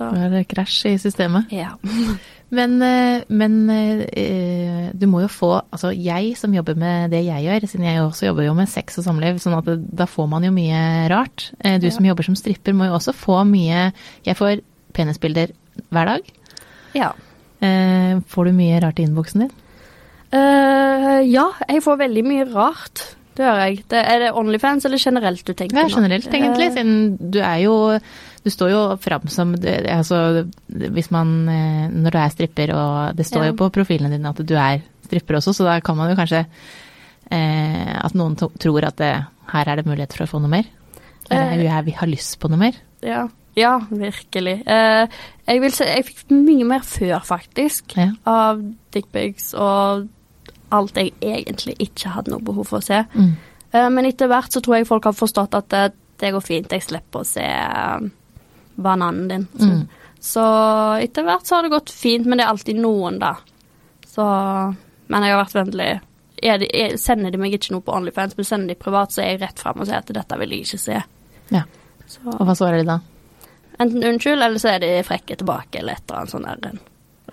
Så 0.00 0.30
Det 0.32 0.38
er 0.40 0.46
krasj 0.48 0.86
i 0.94 0.98
systemet. 0.98 1.50
ja. 1.52 1.74
Men, 2.50 2.72
eh, 2.82 3.20
men 3.30 3.52
eh, 3.70 4.88
du 4.92 5.04
må 5.06 5.20
jo 5.22 5.28
få 5.30 5.50
Altså 5.70 5.92
jeg 5.94 6.32
som 6.36 6.50
jobber 6.50 6.74
med 6.74 7.12
det 7.12 7.20
jeg 7.22 7.44
gjør, 7.44 7.66
siden 7.70 7.84
jeg 7.86 8.00
også 8.02 8.26
jobber 8.26 8.42
jo 8.48 8.54
med 8.58 8.66
sex 8.68 8.98
og 8.98 9.04
samliv, 9.06 9.38
sånn 9.38 9.54
at 9.54 9.68
da 9.94 10.06
får 10.10 10.26
man 10.32 10.42
jo 10.42 10.50
mye 10.50 10.80
rart. 11.12 11.52
Eh, 11.62 11.78
Du 11.78 11.86
Ja. 11.86 11.92
som 11.94 12.04
jobber 12.08 12.26
som 12.26 12.34
stripper 12.34 12.74
må 12.74 12.88
jo 12.90 12.96
også 12.98 13.14
få 13.14 13.44
mye 13.46 13.92
Jeg 14.26 14.34
får 14.36 14.62
penisbilder 14.92 15.52
hver 15.92 16.06
dag. 16.10 16.22
ja. 16.94 17.12
Får 17.62 18.44
du 18.46 18.52
mye 18.52 18.80
rart 18.82 18.98
i 18.98 19.04
innboksen 19.06 19.40
din? 19.46 19.50
Uh, 20.34 21.20
ja, 21.26 21.46
jeg 21.68 21.82
får 21.84 21.98
veldig 22.02 22.22
mye 22.24 22.44
rart. 22.52 23.02
Det 23.36 23.44
gjør 23.46 23.60
jeg. 23.62 23.84
Det, 23.90 24.00
er 24.00 24.18
det 24.24 24.32
Onlyfans 24.36 24.84
eller 24.88 24.98
generelt 24.98 25.44
du 25.46 25.52
tenker 25.54 25.76
Ja, 25.76 25.86
generelt 25.88 26.26
egentlig, 26.34 26.72
siden 26.74 27.16
du 27.30 27.38
er 27.40 27.58
jo 27.62 27.74
Du 28.44 28.48
står 28.50 28.70
jo 28.72 28.82
fram 28.96 29.26
som 29.28 29.50
Altså 29.60 30.46
hvis 30.70 31.10
man 31.12 31.32
eh, 31.48 31.88
Når 31.92 32.10
du 32.14 32.18
er 32.18 32.28
stripper, 32.32 32.72
og 32.74 33.16
det 33.16 33.26
står 33.28 33.44
Ja. 33.44 33.50
jo 33.50 33.56
på 33.60 33.70
profilene 33.74 34.10
dine 34.16 34.28
at 34.32 34.40
du 34.46 34.54
er 34.56 34.80
stripper 35.04 35.36
også, 35.40 35.52
så 35.52 35.64
da 35.66 35.80
kan 35.84 35.96
man 35.98 36.08
jo 36.10 36.16
kanskje 36.16 36.46
eh, 37.30 37.96
At 38.04 38.14
noen 38.16 38.36
tror 38.38 38.84
at 38.88 38.96
det, 39.00 39.12
her 39.52 39.68
er 39.68 39.76
det 39.80 39.86
mulighet 39.88 40.14
for 40.16 40.24
å 40.24 40.30
få 40.30 40.40
noe 40.40 40.50
mer. 40.50 40.64
Eller 41.30 41.66
Eh. 41.66 41.82
vi 41.84 41.90
har 41.92 42.06
lyst 42.08 42.38
på 42.40 42.48
noe 42.50 42.58
mer. 42.58 42.74
ja. 43.02 43.28
ja, 43.56 43.78
virkelig. 43.90 44.62
Eh, 44.66 45.06
jeg 45.46 45.60
vil 45.60 45.70
jeg 45.70 46.04
fikk 46.06 46.30
mye 46.30 46.64
mer 46.64 46.80
før, 46.86 47.20
faktisk, 47.26 47.96
Ja. 47.96 48.12
av 48.26 48.62
dickpics 48.92 49.52
og 49.54 50.08
alt 50.72 50.94
jeg 50.96 51.12
egentlig 51.20 51.74
ikke 51.80 52.08
hadde 52.14 52.30
noe 52.30 52.40
behov 52.40 52.66
for 52.66 52.78
å 52.78 52.82
se. 52.82 53.04
Mm. 53.14 53.32
Eh, 53.72 53.88
men 53.90 54.06
etter 54.06 54.28
hvert 54.30 54.50
så 54.52 54.62
tror 54.62 54.76
jeg 54.78 54.86
folk 54.86 55.04
har 55.04 55.12
forstått 55.12 55.54
at 55.58 55.68
det, 55.68 55.92
det 56.18 56.32
går 56.32 56.40
fint, 56.46 56.70
jeg 56.70 56.82
slipper 56.82 57.20
å 57.20 57.26
se 57.26 57.42
eh, 57.42 57.98
bananen 58.82 59.28
din. 59.28 59.46
Så, 59.58 59.66
Mm. 59.70 59.88
så 60.20 60.44
etter 61.02 61.24
hvert 61.24 61.46
så 61.48 61.56
har 61.56 61.62
det 61.62 61.70
gått 61.72 61.90
fint, 61.90 62.26
men 62.26 62.38
det 62.38 62.44
er 62.46 62.50
alltid 62.52 62.76
noen, 62.80 63.18
da. 63.18 63.34
Så 64.06 64.24
Men 65.10 65.22
jeg 65.26 65.32
har 65.34 65.44
vært 65.44 65.54
vennlig. 65.58 66.00
Er 66.42 66.58
de, 66.58 66.66
er, 66.72 66.96
sender 66.96 67.30
de 67.34 67.38
meg 67.38 67.52
ikke 67.52 67.72
noe 67.74 67.82
på 67.82 67.92
Onlyfans, 67.96 68.36
men 68.36 68.44
sender 68.46 68.68
de 68.68 68.74
privat, 68.78 69.10
så 69.12 69.22
er 69.24 69.32
jeg 69.32 69.40
rett 69.42 69.58
fram 69.58 69.80
og 69.80 69.86
sier 69.88 69.98
at 69.98 70.06
dette 70.14 70.38
vil 70.38 70.50
jeg 70.54 70.60
ikke 70.64 70.78
se. 70.78 71.00
Ja. 71.50 71.62
Så 72.06 72.20
Og 72.26 72.46
hva 72.46 72.54
svarer 72.54 72.78
de 72.78 72.84
da? 72.86 72.98
enten 73.80 74.04
unnskyld, 74.04 74.42
eller 74.42 74.58
så 74.60 74.68
er 74.76 74.78
de 74.84 75.02
frekke 75.02 75.36
tilbake, 75.40 75.78
eller 75.80 75.92
et 75.98 76.02
eller 76.08 76.20
annet 76.20 76.30
sånt 76.30 76.62
der. 76.62 76.78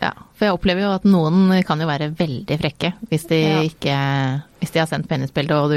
Ja, 0.01 0.12
for 0.36 0.46
jeg 0.46 0.54
opplever 0.58 0.82
jo 0.82 0.92
at 0.96 1.04
noen 1.06 1.63
kan 1.66 1.80
jo 1.82 1.88
være 1.88 2.12
veldig 2.16 2.58
frekke 2.62 2.94
hvis 3.10 3.27
de 3.27 3.39
Ja. 3.42 3.62
ikke 3.62 4.42
Hvis 4.60 4.72
de 4.74 4.80
har 4.80 4.88
sendt 4.88 5.08
penisbilde 5.10 5.51
og 5.56 5.70
du 5.70 5.75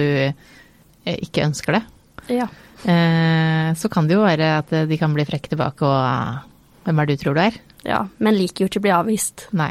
eh, 1.05 1.17
ikke 1.21 1.45
ønsker 1.45 1.73
det. 1.73 1.83
Ja. 2.29 2.47
Eh, 2.89 3.73
så 3.77 3.91
kan 3.93 4.07
det 4.09 4.15
jo 4.17 4.23
være 4.25 4.47
at 4.63 4.71
de 4.89 4.97
kan 5.01 5.13
bli 5.13 5.27
frekke 5.29 5.51
tilbake 5.53 5.85
og 5.85 5.99
eh, 6.01 6.39
Hvem 6.87 7.01
er 7.03 7.07
det 7.11 7.19
du 7.19 7.25
tror 7.27 7.37
du 7.37 7.43
er? 7.45 7.59
ja. 7.85 7.99
Men 8.19 8.39
liker 8.39 8.65
jo 8.65 8.69
ikke 8.71 8.81
å 8.81 8.85
bli 8.87 8.93
avvist. 8.97 9.47
Nei. 9.57 9.71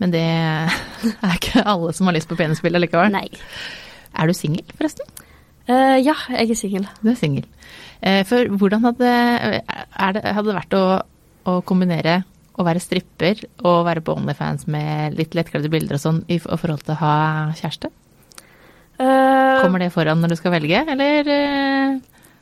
Men 0.00 0.10
det 0.14 0.22
er 1.26 1.34
ikke 1.36 1.62
alle 1.68 1.92
som 1.96 2.08
har 2.08 2.16
lyst 2.16 2.28
på 2.30 2.36
penisbilde 2.38 2.80
likevel. 2.80 3.12
Nei. 3.12 3.26
Er 4.16 4.26
du 4.26 4.32
singel, 4.36 4.64
forresten? 4.76 5.04
Uh, 5.68 6.00
ja, 6.00 6.14
jeg 6.32 6.50
er 6.50 6.58
singel. 6.58 6.86
Du 7.04 7.10
er 7.12 7.18
singel. 7.20 7.44
Uh, 8.00 8.22
for 8.26 8.48
hvordan 8.56 8.82
hadde, 8.88 9.12
det, 9.60 10.24
hadde 10.24 10.48
det 10.48 10.56
vært 10.56 10.76
å, 10.80 10.84
å 11.52 11.58
kombinere 11.68 12.22
å 12.60 12.64
være 12.66 12.80
stripper 12.82 13.44
og 13.62 13.84
være 13.86 14.02
på 14.04 14.16
Onlyfans 14.18 14.64
med 14.72 15.14
litt 15.20 15.36
lettkledde 15.36 15.70
bilder 15.72 15.96
og 15.96 16.02
sånn 16.02 16.22
i 16.32 16.40
f- 16.40 16.48
forhold 16.60 16.82
til 16.88 16.96
å 16.96 17.00
ha 17.04 17.12
kjæreste? 17.60 17.92
Uh, 19.00 19.60
Kommer 19.62 19.80
det 19.84 19.92
foran 19.94 20.20
når 20.20 20.34
du 20.34 20.40
skal 20.40 20.56
velge, 20.56 20.82
eller? 20.96 21.30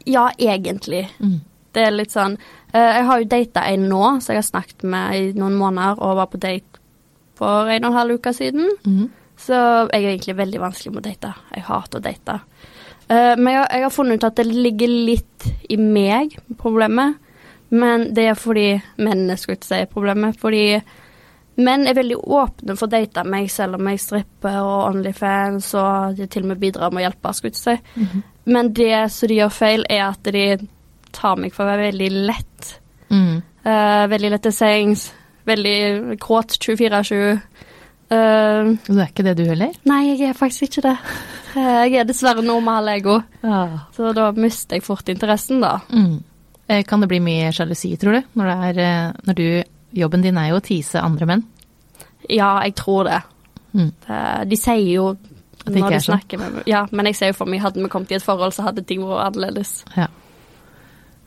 Ja, 0.06 0.30
egentlig. 0.38 1.08
Mm. 1.18 1.40
Det 1.74 1.84
er 1.84 1.92
litt 1.92 2.14
sånn 2.14 2.38
eh, 2.72 2.80
Jeg 2.96 3.04
har 3.04 3.20
jo 3.20 3.28
data 3.28 3.64
en 3.68 3.88
nå, 3.90 4.02
så 4.20 4.32
jeg 4.32 4.40
har 4.40 4.46
snakket 4.46 4.82
med 4.88 5.16
i 5.18 5.32
noen 5.38 5.56
måneder 5.58 6.00
og 6.00 6.16
var 6.16 6.30
på 6.32 6.40
date 6.40 6.80
for 7.38 7.70
en 7.70 7.84
og 7.84 7.92
en 7.92 7.98
halv 7.98 8.18
uke 8.18 8.32
siden. 8.34 8.70
Mm. 8.86 9.08
Så 9.38 9.54
jeg 9.54 10.02
er 10.02 10.10
egentlig 10.10 10.36
veldig 10.40 10.60
vanskelig 10.60 10.94
med 10.94 11.04
å 11.04 11.08
date. 11.08 11.34
Jeg 11.54 11.66
hater 11.68 12.00
å 12.00 12.02
date. 12.02 12.38
Eh, 13.08 13.34
men 13.38 13.52
jeg, 13.54 13.66
jeg 13.76 13.84
har 13.86 13.94
funnet 13.94 14.18
ut 14.18 14.28
at 14.28 14.40
det 14.40 14.48
ligger 14.48 14.94
litt 15.10 15.50
i 15.70 15.78
meg, 15.78 16.38
problemet. 16.58 17.18
Men 17.68 18.08
det 18.16 18.30
er 18.30 18.38
fordi 18.38 18.70
mennene 18.96 19.36
skulle 19.38 19.58
ikke 19.58 19.68
si 19.68 19.82
problemet. 19.92 20.38
Fordi 20.40 20.64
menn 21.58 21.86
er 21.86 21.96
veldig 21.98 22.18
åpne 22.22 22.76
for 22.78 22.88
å 22.88 22.92
date 22.92 23.24
meg, 23.28 23.50
selv 23.52 23.78
om 23.78 23.90
jeg 23.90 24.02
stripper 24.02 24.58
og 24.62 24.88
Onlyfans 24.92 25.72
og 25.78 26.18
de 26.18 26.28
til 26.30 26.46
og 26.46 26.52
med 26.52 26.62
bidrar 26.62 26.92
med 26.94 27.02
å 27.02 27.06
hjelpe, 27.08 27.34
skulle 27.34 27.54
ikke 27.54 27.64
si. 27.64 28.02
Mhm. 28.02 28.26
Men 28.48 28.72
det 28.76 29.04
som 29.12 29.28
de 29.30 29.38
gjør 29.42 29.52
feil, 29.52 29.84
er 29.92 30.06
at 30.08 30.28
de 30.34 30.44
tar 31.14 31.38
meg 31.40 31.52
for 31.54 31.64
å 31.66 31.70
være 31.72 31.90
veldig 31.90 32.10
lett. 32.28 32.74
Mm. 33.12 33.40
Uh, 33.64 34.04
veldig 34.12 34.30
lett 34.34 34.46
til 34.48 34.54
sengs. 34.56 35.08
Veldig 35.48 36.16
kåt 36.22 36.56
24-7. 36.60 37.18
Uh, 38.08 38.72
Og 38.88 38.94
du 38.94 39.00
er 39.02 39.10
ikke 39.10 39.24
det 39.26 39.34
du 39.36 39.44
heller? 39.44 39.74
nei, 39.88 40.14
jeg 40.14 40.30
er 40.30 40.36
faktisk 40.36 40.68
ikke 40.70 40.86
det. 40.86 40.94
Eh, 41.58 41.82
jeg 41.88 41.98
er 42.00 42.06
dessverre 42.08 42.42
normal 42.44 42.88
ego, 42.92 43.18
ah. 43.42 43.74
så 43.96 44.12
da 44.16 44.30
mister 44.36 44.76
jeg 44.78 44.84
fort 44.84 45.08
interessen, 45.12 45.60
da. 45.64 45.78
Mm. 45.92 46.18
Eh, 46.68 46.82
Kan 46.88 47.00
det 47.00 47.08
bli 47.10 47.20
mye 47.24 47.48
sjalusi, 47.56 47.94
tror 48.00 48.18
du? 48.18 48.26
Når, 48.38 48.48
det 48.48 48.56
er, 48.68 48.80
eh, 48.84 49.20
når 49.28 49.38
du 49.38 49.48
Jobben 49.96 50.20
din 50.20 50.36
er 50.36 50.50
jo 50.50 50.58
å 50.58 50.64
tease 50.64 51.00
andre 51.00 51.24
menn. 51.30 51.42
Ja, 52.28 52.58
jeg 52.60 52.74
tror 52.76 53.08
det. 53.08 53.22
Mm. 53.72 53.86
Eh, 54.04 54.42
de 54.50 54.58
sier 54.60 54.84
jo 54.92 55.06
At 55.68 55.74
det 55.76 55.82
når 55.82 55.88
ikke 55.88 55.94
de 55.94 56.00
er 56.00 56.06
sånn. 56.06 56.18
snakker 56.18 56.40
med 56.42 56.56
meg 56.58 56.68
Ja, 56.72 56.82
men 56.90 57.08
jeg 57.10 57.18
ser 57.20 57.32
jo 57.32 57.38
for 57.38 57.50
meg, 57.50 57.62
hadde 57.64 57.82
vi 57.84 57.90
kommet 57.92 58.12
i 58.14 58.18
et 58.18 58.24
forhold, 58.26 58.56
så 58.56 58.64
hadde 58.66 58.84
ting 58.88 59.04
vært 59.04 59.26
annerledes. 59.28 59.74
Ja. 59.96 60.08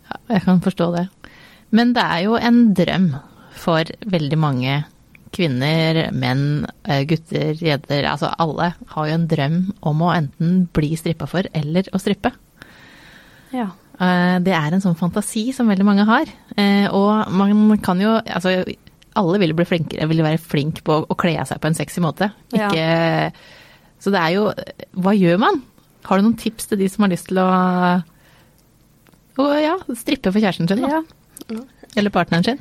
ja. 0.10 0.18
Jeg 0.36 0.46
kan 0.48 0.62
forstå 0.64 0.90
det. 0.98 1.08
Men 1.72 1.94
det 1.96 2.04
er 2.04 2.26
jo 2.26 2.36
en 2.40 2.64
drøm 2.76 3.12
for 3.62 3.88
veldig 4.12 4.40
mange 4.42 4.82
kvinner, 5.32 6.10
menn, 6.12 6.66
eh, 6.84 7.06
gutter, 7.08 7.54
gjedder, 7.56 8.04
altså 8.12 8.34
alle 8.42 8.74
har 8.96 9.08
jo 9.08 9.14
en 9.16 9.28
drøm 9.32 9.60
om 9.88 10.02
å 10.04 10.10
enten 10.12 10.66
bli 10.76 10.90
strippa 11.00 11.28
for 11.32 11.48
eller 11.56 11.88
å 11.96 12.02
strippe. 12.04 12.34
Ja. 13.56 13.70
Eh, 14.00 14.40
Det 14.44 14.52
er 14.58 14.74
en 14.74 14.82
sånn 14.84 14.98
fantasi 15.00 15.54
som 15.56 15.68
veldig 15.72 15.86
mange 15.88 16.06
har. 16.08 16.26
Eh, 16.58 16.88
Og 16.92 17.32
man 17.32 17.78
kan 17.78 18.00
jo 18.02 18.18
Altså, 18.26 18.66
alle 19.16 19.40
vil 19.40 19.54
bli 19.54 19.66
flinkere, 19.66 20.08
vil 20.08 20.24
være 20.24 20.40
flink 20.40 20.84
på 20.84 21.06
å 21.08 21.16
kle 21.20 21.38
av 21.40 21.48
seg 21.48 21.60
på 21.62 21.68
en 21.68 21.76
sexy 21.76 22.02
måte. 22.02 22.32
Ja. 22.52 22.70
Så 24.02 24.14
det 24.14 24.22
er 24.22 24.34
jo 24.34 24.48
Hva 24.98 25.14
gjør 25.14 25.38
man? 25.42 25.62
Har 26.08 26.18
du 26.18 26.26
noen 26.26 26.40
tips 26.40 26.72
til 26.72 26.82
de 26.82 26.88
som 26.90 27.06
har 27.06 27.12
lyst 27.14 27.30
til 27.30 27.40
å 27.42 27.50
å, 29.40 29.48
ja, 29.62 29.78
strippe 29.98 30.32
for 30.32 30.44
kjæresten 30.44 30.70
sin, 30.70 30.84
da? 30.84 31.00
Ja. 31.00 31.62
Eller 32.00 32.14
partneren 32.14 32.46
sin? 32.46 32.60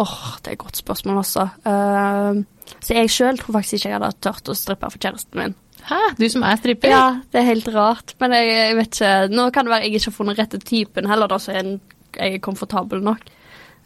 Åh, 0.00 0.36
det 0.40 0.52
er 0.52 0.56
et 0.56 0.62
godt 0.62 0.78
spørsmål 0.80 1.22
også. 1.22 1.46
Uh, 1.64 2.42
så 2.78 2.96
jeg 2.96 3.12
sjøl 3.12 3.40
tror 3.40 3.56
faktisk 3.58 3.78
ikke 3.78 3.90
jeg 3.90 3.96
hadde 3.96 4.12
tørt 4.22 4.52
å 4.52 4.56
strippe 4.56 4.90
for 4.92 5.02
kjæresten 5.02 5.40
min. 5.40 5.56
Hæ, 5.88 5.98
du 6.18 6.26
som 6.28 6.44
er 6.44 6.60
stripper? 6.60 6.92
Ja, 6.92 7.04
det 7.32 7.40
er 7.40 7.48
helt 7.48 7.68
rart, 7.72 8.14
men 8.20 8.34
jeg, 8.36 8.50
jeg 8.52 8.76
vet 8.76 8.98
ikke 8.98 9.12
Nå 9.32 9.46
kan 9.54 9.64
det 9.64 9.72
være 9.72 9.86
jeg 9.86 9.94
ikke 9.96 10.10
har 10.10 10.16
funnet 10.18 10.40
rette 10.42 10.60
typen 10.60 11.08
heller, 11.08 11.30
da, 11.30 11.38
så 11.40 11.54
jeg, 11.56 11.78
jeg 12.18 12.34
er 12.36 12.42
komfortabel 12.44 13.00
nok. 13.04 13.30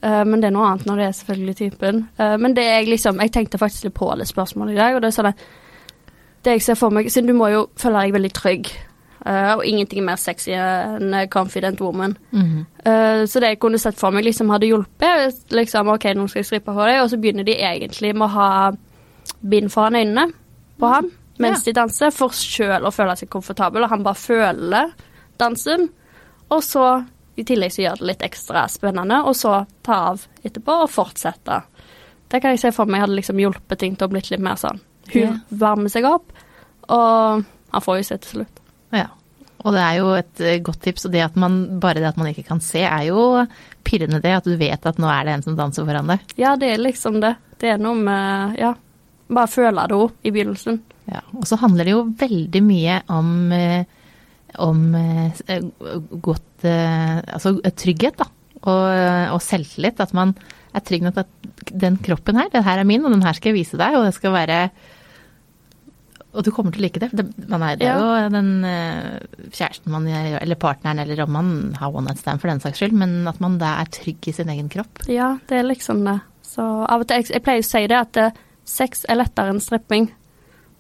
Uh, 0.05 0.23
men 0.29 0.43
det 0.43 0.51
er 0.51 0.57
noe 0.57 0.69
annet 0.69 0.89
når 0.91 1.01
det 1.01 1.07
er 1.07 1.19
selvfølgelig 1.21 1.59
typen. 1.63 2.07
Uh, 2.19 2.35
men 2.43 2.57
det 2.59 2.67
er 2.69 2.89
liksom 2.91 3.23
Jeg 3.23 3.33
tenkte 3.33 3.63
faktisk 3.63 3.89
litt 3.89 3.97
på 3.97 4.11
det 4.19 4.27
spørsmålet 4.29 4.75
i 4.75 4.83
dag, 4.83 4.97
og 4.97 5.05
det 5.05 5.13
er 5.13 5.19
sånn 5.21 5.31
at 5.31 5.47
Det 6.45 6.59
jeg 6.59 6.63
ser 6.63 6.75
for 6.77 6.91
meg 6.91 7.11
Siden 7.13 7.31
du 7.31 7.33
må 7.37 7.49
jo 7.49 7.69
føle 7.81 8.03
deg 8.05 8.19
veldig 8.19 8.33
trygg, 8.37 8.75
Uh, 9.25 9.55
og 9.57 9.63
ingenting 9.65 10.03
er 10.03 10.05
mer 10.05 10.19
sexy 10.21 10.51
enn 10.53 11.15
confident 11.33 11.81
woman. 11.81 12.13
Mm 12.31 12.43
-hmm. 12.43 12.65
uh, 12.91 13.27
så 13.27 13.41
det 13.41 13.49
jeg 13.49 13.59
kunne 13.59 13.79
sett 13.79 13.97
for 13.97 14.11
meg 14.11 14.25
liksom 14.25 14.51
hadde 14.51 14.67
hjulpet, 14.67 15.35
liksom 15.51 15.89
OK, 15.89 16.05
nå 16.05 16.29
skal 16.29 16.39
jeg 16.41 16.45
strippe 16.47 16.75
for 16.75 16.87
deg, 16.87 17.01
og 17.01 17.11
så 17.11 17.17
begynner 17.17 17.45
de 17.45 17.53
egentlig 17.57 18.15
med 18.15 18.23
å 18.23 18.29
ha 18.29 18.73
bind 19.41 19.71
foran 19.73 19.95
øynene 19.97 20.33
på 20.79 20.87
han 20.87 21.11
mens 21.39 21.67
Ja. 21.67 21.73
de 21.73 21.81
danser, 21.81 22.11
for 22.11 22.29
sjøl 22.29 22.87
å 22.87 22.93
føle 22.93 23.17
seg 23.17 23.31
komfortabel, 23.31 23.83
og 23.83 23.91
han 23.91 24.03
bare 24.03 24.15
føler 24.15 24.93
dansen. 25.41 25.89
Og 26.51 26.63
så 26.63 27.05
i 27.37 27.43
tillegg 27.43 27.73
så 27.73 27.83
gjør 27.83 27.99
det 27.99 28.07
litt 28.07 28.23
ekstra 28.23 28.69
spennende, 28.69 29.25
og 29.25 29.35
så 29.35 29.67
ta 29.83 29.93
av 29.93 30.27
etterpå 30.45 30.83
og 30.83 30.91
fortsette. 30.91 31.63
Det 32.31 32.43
kan 32.43 32.51
jeg 32.51 32.61
se 32.61 32.73
for 32.73 32.85
meg 32.85 33.01
hadde 33.01 33.17
liksom 33.17 33.41
hjulpet 33.43 33.79
ting 33.79 33.97
til 33.97 34.07
å 34.07 34.11
blitt 34.11 34.31
litt 34.31 34.41
mer 34.41 34.55
sånn. 34.61 34.81
Hun 35.13 35.23
Ja. 35.23 35.33
varmer 35.51 35.89
seg 35.89 36.05
opp, 36.05 36.33
og 36.89 37.45
han 37.75 37.85
får 37.85 38.01
jo 38.01 38.07
se 38.09 38.19
til 38.23 38.39
slutt. 38.39 38.65
Ja. 38.95 39.09
Og 39.65 39.73
det 39.73 39.81
er 39.81 39.97
jo 39.97 40.09
et 40.13 40.43
eh, 40.45 40.61
godt 40.65 40.83
tips, 40.85 41.07
og 41.09 41.15
det 41.15 41.25
at 41.25 41.37
man, 41.41 41.59
bare 41.81 42.03
det 42.03 42.11
at 42.11 42.19
man 42.21 42.29
ikke 42.31 42.45
kan 42.51 42.61
se, 42.63 42.83
er 42.85 43.07
jo 43.09 43.45
pirrende 43.87 44.21
det, 44.25 44.35
at 44.37 44.49
du 44.49 44.57
vet 44.61 44.89
at 44.89 45.01
nå 45.01 45.09
er 45.09 45.25
det 45.27 45.37
en 45.39 45.45
som 45.47 45.59
danser 45.59 45.87
foran 45.89 46.13
deg. 46.13 46.25
Ja, 46.41 46.55
det 46.61 46.75
er 46.75 46.83
liksom 46.83 47.21
det. 47.25 47.35
Det 47.61 47.73
er 47.73 47.81
noe 47.81 47.97
med 47.97 48.59
Ja, 48.61 48.75
bare 49.33 49.51
føle 49.51 49.87
det 49.89 49.97
òg 49.97 50.13
i 50.21 50.33
begynnelsen. 50.35 50.83
Ja. 51.09 51.23
Og 51.37 51.47
så 51.49 51.57
handler 51.61 51.89
det 51.89 51.95
jo 51.95 52.05
veldig 52.21 52.63
mye 52.65 53.01
om, 53.13 53.31
eh, 53.53 53.85
om 54.61 54.87
eh, 54.99 55.45
godt 56.25 56.51
Altså 56.65 57.59
trygghet, 57.77 58.17
da. 58.17 58.25
Og, 58.65 58.85
og 59.35 59.41
selvtillit. 59.45 59.99
At 60.01 60.15
man 60.17 60.31
er 60.73 60.81
trygg 60.81 61.03
nok 61.05 61.19
at 61.21 61.51
den 61.69 61.99
kroppen 62.01 62.39
her, 62.41 62.49
den 62.49 62.65
her 62.65 62.81
er 62.81 62.89
min, 62.89 63.05
og 63.05 63.13
den 63.13 63.25
her 63.27 63.37
skal 63.37 63.53
jeg 63.53 63.59
vise 63.59 63.77
deg, 63.77 63.99
og 63.99 64.07
det 64.07 64.15
skal 64.17 64.33
være 64.33 64.59
og 66.35 66.45
du 66.45 66.51
kommer 66.55 66.75
til 66.75 66.83
å 66.83 66.85
like 66.87 67.01
det. 67.03 67.11
Det, 67.15 67.25
man 67.51 67.63
er, 67.63 67.79
det 67.79 67.89
er 67.89 68.01
jo 68.03 68.33
den 68.35 68.51
eh, 68.67 69.47
kjæresten 69.55 69.95
man 69.95 70.09
gjør, 70.11 70.39
eller 70.41 70.59
partneren, 70.61 71.03
eller 71.05 71.23
om 71.25 71.33
man 71.37 71.53
har 71.79 71.95
one 71.95 72.09
night 72.09 72.23
stand 72.23 72.43
for 72.43 72.51
den 72.51 72.63
saks 72.63 72.83
skyld, 72.83 72.97
men 72.99 73.23
at 73.31 73.41
man 73.45 73.59
da 73.61 73.77
er 73.83 73.93
trygg 73.95 74.31
i 74.31 74.35
sin 74.35 74.51
egen 74.53 74.71
kropp. 74.73 75.07
Ja, 75.11 75.37
det 75.49 75.61
er 75.61 75.69
liksom 75.69 76.03
det. 76.07 76.19
Så 76.47 76.65
av 76.65 77.05
og 77.05 77.09
til, 77.09 77.23
jeg, 77.23 77.33
jeg 77.37 77.47
pleier 77.47 77.65
å 77.65 77.69
si 77.71 77.85
det 77.91 77.99
at 78.01 78.21
eh, 78.21 78.45
sex 78.67 79.07
er 79.09 79.21
lettere 79.21 79.55
enn 79.55 79.63
stripping. 79.63 80.11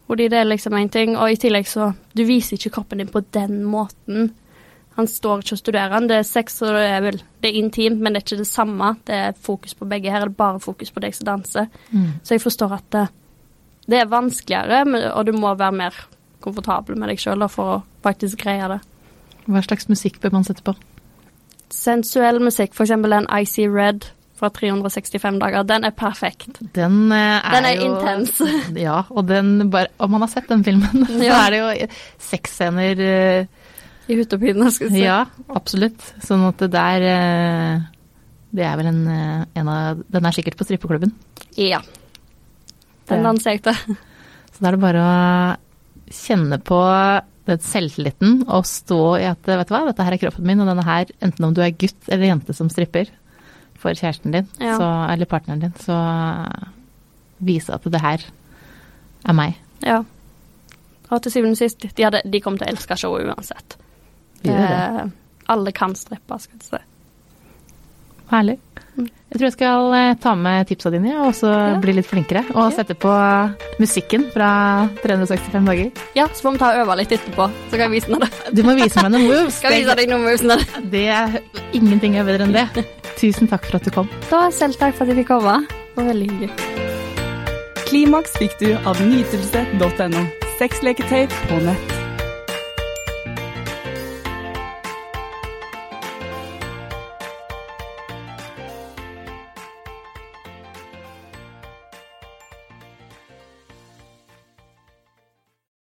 Fordi 0.04 0.28
det 0.28 0.42
er 0.42 0.50
liksom 0.50 0.76
en 0.76 0.90
ting, 0.92 1.14
og 1.16 1.32
i 1.32 1.38
tillegg 1.40 1.68
så 1.70 1.94
Du 2.12 2.26
viser 2.28 2.58
ikke 2.58 2.74
kroppen 2.76 3.00
din 3.00 3.12
på 3.12 3.22
den 3.32 3.62
måten. 3.64 4.34
Han 4.98 5.08
står 5.10 5.40
ikke 5.42 5.56
og 5.56 5.60
studerer 5.62 5.94
den. 5.96 6.10
Det 6.10 6.18
er 6.20 6.26
sex, 6.28 6.60
og 6.62 6.76
det 6.76 6.84
er 6.90 7.00
vel 7.02 7.22
Det 7.40 7.50
er 7.50 7.60
intimt, 7.62 8.02
men 8.02 8.12
det 8.12 8.20
er 8.20 8.26
ikke 8.26 8.42
det 8.42 8.50
samme. 8.50 8.94
Det 9.06 9.14
er 9.14 9.38
fokus 9.46 9.74
på 9.74 9.88
begge. 9.88 10.12
Her 10.12 10.26
er 10.26 10.30
det 10.30 10.36
bare 10.36 10.60
fokus 10.60 10.92
på 10.92 11.02
deg 11.02 11.16
som 11.16 11.30
danser. 11.30 11.70
Så 12.22 12.36
jeg 12.36 12.44
forstår 12.44 12.76
at 12.76 12.98
det, 13.88 14.00
er 14.00 14.10
vanskeligere, 14.10 15.12
og 15.12 15.26
du 15.28 15.32
må 15.36 15.54
være 15.58 15.78
mer 15.84 16.02
komfortabel 16.44 16.98
med 17.00 17.12
deg 17.12 17.22
sjøl 17.22 17.46
for 17.52 17.76
å 17.76 17.78
faktisk 18.04 18.42
greie 18.44 18.68
det. 18.74 18.80
Hva 19.44 19.62
slags 19.64 19.88
musikk 19.90 20.20
bør 20.22 20.38
man 20.38 20.46
sette 20.46 20.64
på? 20.64 20.74
Sensuell 21.72 22.40
musikk, 22.44 22.76
f.eks. 22.76 22.94
den 22.94 23.26
Icy 23.28 23.66
Red 23.68 24.08
fra 24.38 24.50
365 24.50 25.40
dager, 25.40 25.66
den 25.68 25.86
er 25.86 25.94
perfekt. 25.96 26.60
Den 26.74 27.12
eh, 27.14 27.38
er, 27.38 27.50
Den 27.54 27.68
er 27.68 27.74
jo 27.78 27.88
intens. 27.92 28.40
Ja, 28.86 29.02
og 29.10 29.28
den 29.28 29.70
bare 29.70 29.92
Om 29.98 30.16
man 30.16 30.26
har 30.26 30.32
sett 30.32 30.48
den 30.50 30.64
filmen, 30.66 31.06
så 31.20 31.34
er 31.38 31.54
det 31.54 31.60
jo 31.60 31.90
sexscener 32.28 33.02
eh, 33.04 33.66
I 34.08 34.18
hutepinene, 34.18 34.70
skal 34.74 34.90
jeg 34.90 34.96
si. 34.96 35.04
Ja, 35.06 35.24
absolutt. 35.48 36.02
Sånn 36.24 36.44
at 36.48 36.64
det 36.64 36.72
der 36.74 37.08
eh, 37.10 37.84
Det 38.54 38.66
er 38.66 38.80
vel 38.80 38.90
en, 38.90 39.04
en 39.46 39.70
av 39.70 40.02
Den 40.10 40.26
er 40.26 40.36
sikkert 40.36 40.58
på 40.58 40.66
strippeklubben. 40.66 41.14
Ja. 41.58 41.80
Den 43.08 43.22
Det- 43.22 43.62
til. 43.62 43.96
Så 44.54 44.60
da 44.60 44.68
er 44.68 44.76
det 44.76 44.80
bare 44.80 45.04
å 45.04 45.56
kjenne 46.14 46.58
på 46.62 46.78
den 47.46 47.58
selvtilliten 47.60 48.44
og 48.48 48.64
stå 48.64 49.00
i 49.20 49.24
at 49.28 49.42
vet 49.44 49.68
du 49.68 49.74
hva, 49.74 49.82
dette 49.90 50.04
her 50.06 50.12
er 50.16 50.18
kroppen 50.22 50.46
min, 50.46 50.60
og 50.60 50.66
denne 50.70 50.84
her, 50.86 51.06
enten 51.20 51.44
om 51.44 51.52
du 51.52 51.60
er 51.60 51.74
gutt 51.76 52.08
eller 52.08 52.30
jente 52.30 52.54
som 52.56 52.70
stripper 52.72 53.10
for 53.76 53.90
kjæresten 53.92 54.32
din, 54.32 54.46
Ja. 54.60 54.78
så, 54.78 54.88
eller 55.12 55.26
partneren 55.28 55.60
din, 55.60 55.74
så 55.76 55.92
vise 57.44 57.74
at 57.74 57.82
det 57.84 58.00
her 58.00 58.22
er 59.28 59.32
meg. 59.36 59.56
Ja. 59.84 60.02
Og 61.10 61.20
til 61.22 61.32
syvende 61.34 61.52
og 61.52 61.58
sist, 61.60 61.80
de, 61.84 62.02
hadde, 62.02 62.22
de 62.24 62.40
kom 62.40 62.56
til 62.56 62.66
å 62.66 62.72
elske 62.72 62.96
showet 62.96 63.26
uansett. 63.28 63.76
De 64.42 64.50
gjør 64.50 64.68
det. 65.04 65.12
Alle 65.52 65.72
kan 65.76 65.92
strippe, 65.94 66.38
skal 66.40 66.58
vi 66.58 66.64
si. 66.64 66.82
Herlig. 68.30 68.58
Jeg 68.94 69.40
tror 69.40 69.46
jeg 69.48 69.54
skal 69.56 69.94
eh, 69.98 70.12
ta 70.22 70.32
med 70.38 70.68
tipsa 70.68 70.90
dine 70.94 71.16
og 71.24 71.32
så 71.34 71.48
Ja. 71.50 71.78
bli 71.82 71.92
litt 71.96 72.06
flinkere. 72.06 72.44
Og 72.54 72.70
sette 72.76 72.94
på 72.94 73.10
musikken 73.82 74.28
fra 74.30 74.88
365 75.02 75.66
dager. 75.66 75.90
Ja, 76.14 76.28
så 76.30 76.46
får 76.46 76.52
vi 76.54 76.58
ta 76.62 76.68
og 76.70 76.84
øve 76.84 76.96
litt 77.00 77.10
etterpå, 77.16 77.48
så 77.50 77.70
kan 77.74 77.90
jeg 77.90 77.90
vise 77.96 78.12
deg 78.12 78.20
det. 78.22 78.54
Du 78.54 78.62
må 78.62 78.76
vise 78.78 79.02
meg 79.02 79.10
noen 79.16 79.26
moves. 79.26 79.54
Skal 79.58 79.72
jeg 79.74 79.84
vise 79.84 79.96
deg 79.98 80.12
noen 80.12 80.22
moves 80.28 80.46
det 80.46 80.60
Det 80.94 81.04
er 81.08 81.40
ingenting 81.74 82.14
er 82.20 82.24
bedre 82.30 82.46
enn 82.46 82.54
det. 82.54 82.86
Tusen 83.18 83.50
takk 83.50 83.66
for 83.66 83.80
at 83.80 83.84
du 83.84 83.90
kom. 83.90 84.08
Da, 84.30 84.46
selv 84.54 84.78
takk 84.78 84.94
for 84.94 85.02
at 85.08 85.14
jeg 85.14 85.24
fikk 85.24 85.32
komme. 85.34 85.58
Det 85.66 85.98
var 85.98 86.08
veldig 86.12 86.30
hyggelig. 86.30 86.50
Klimaks 87.90 88.38
fikk 88.38 88.56
du 88.62 88.70
av 88.86 88.98
nytelse.no. 89.02 90.24
Sexleketøy 90.58 91.26
på 91.50 91.60
nett. 91.66 91.93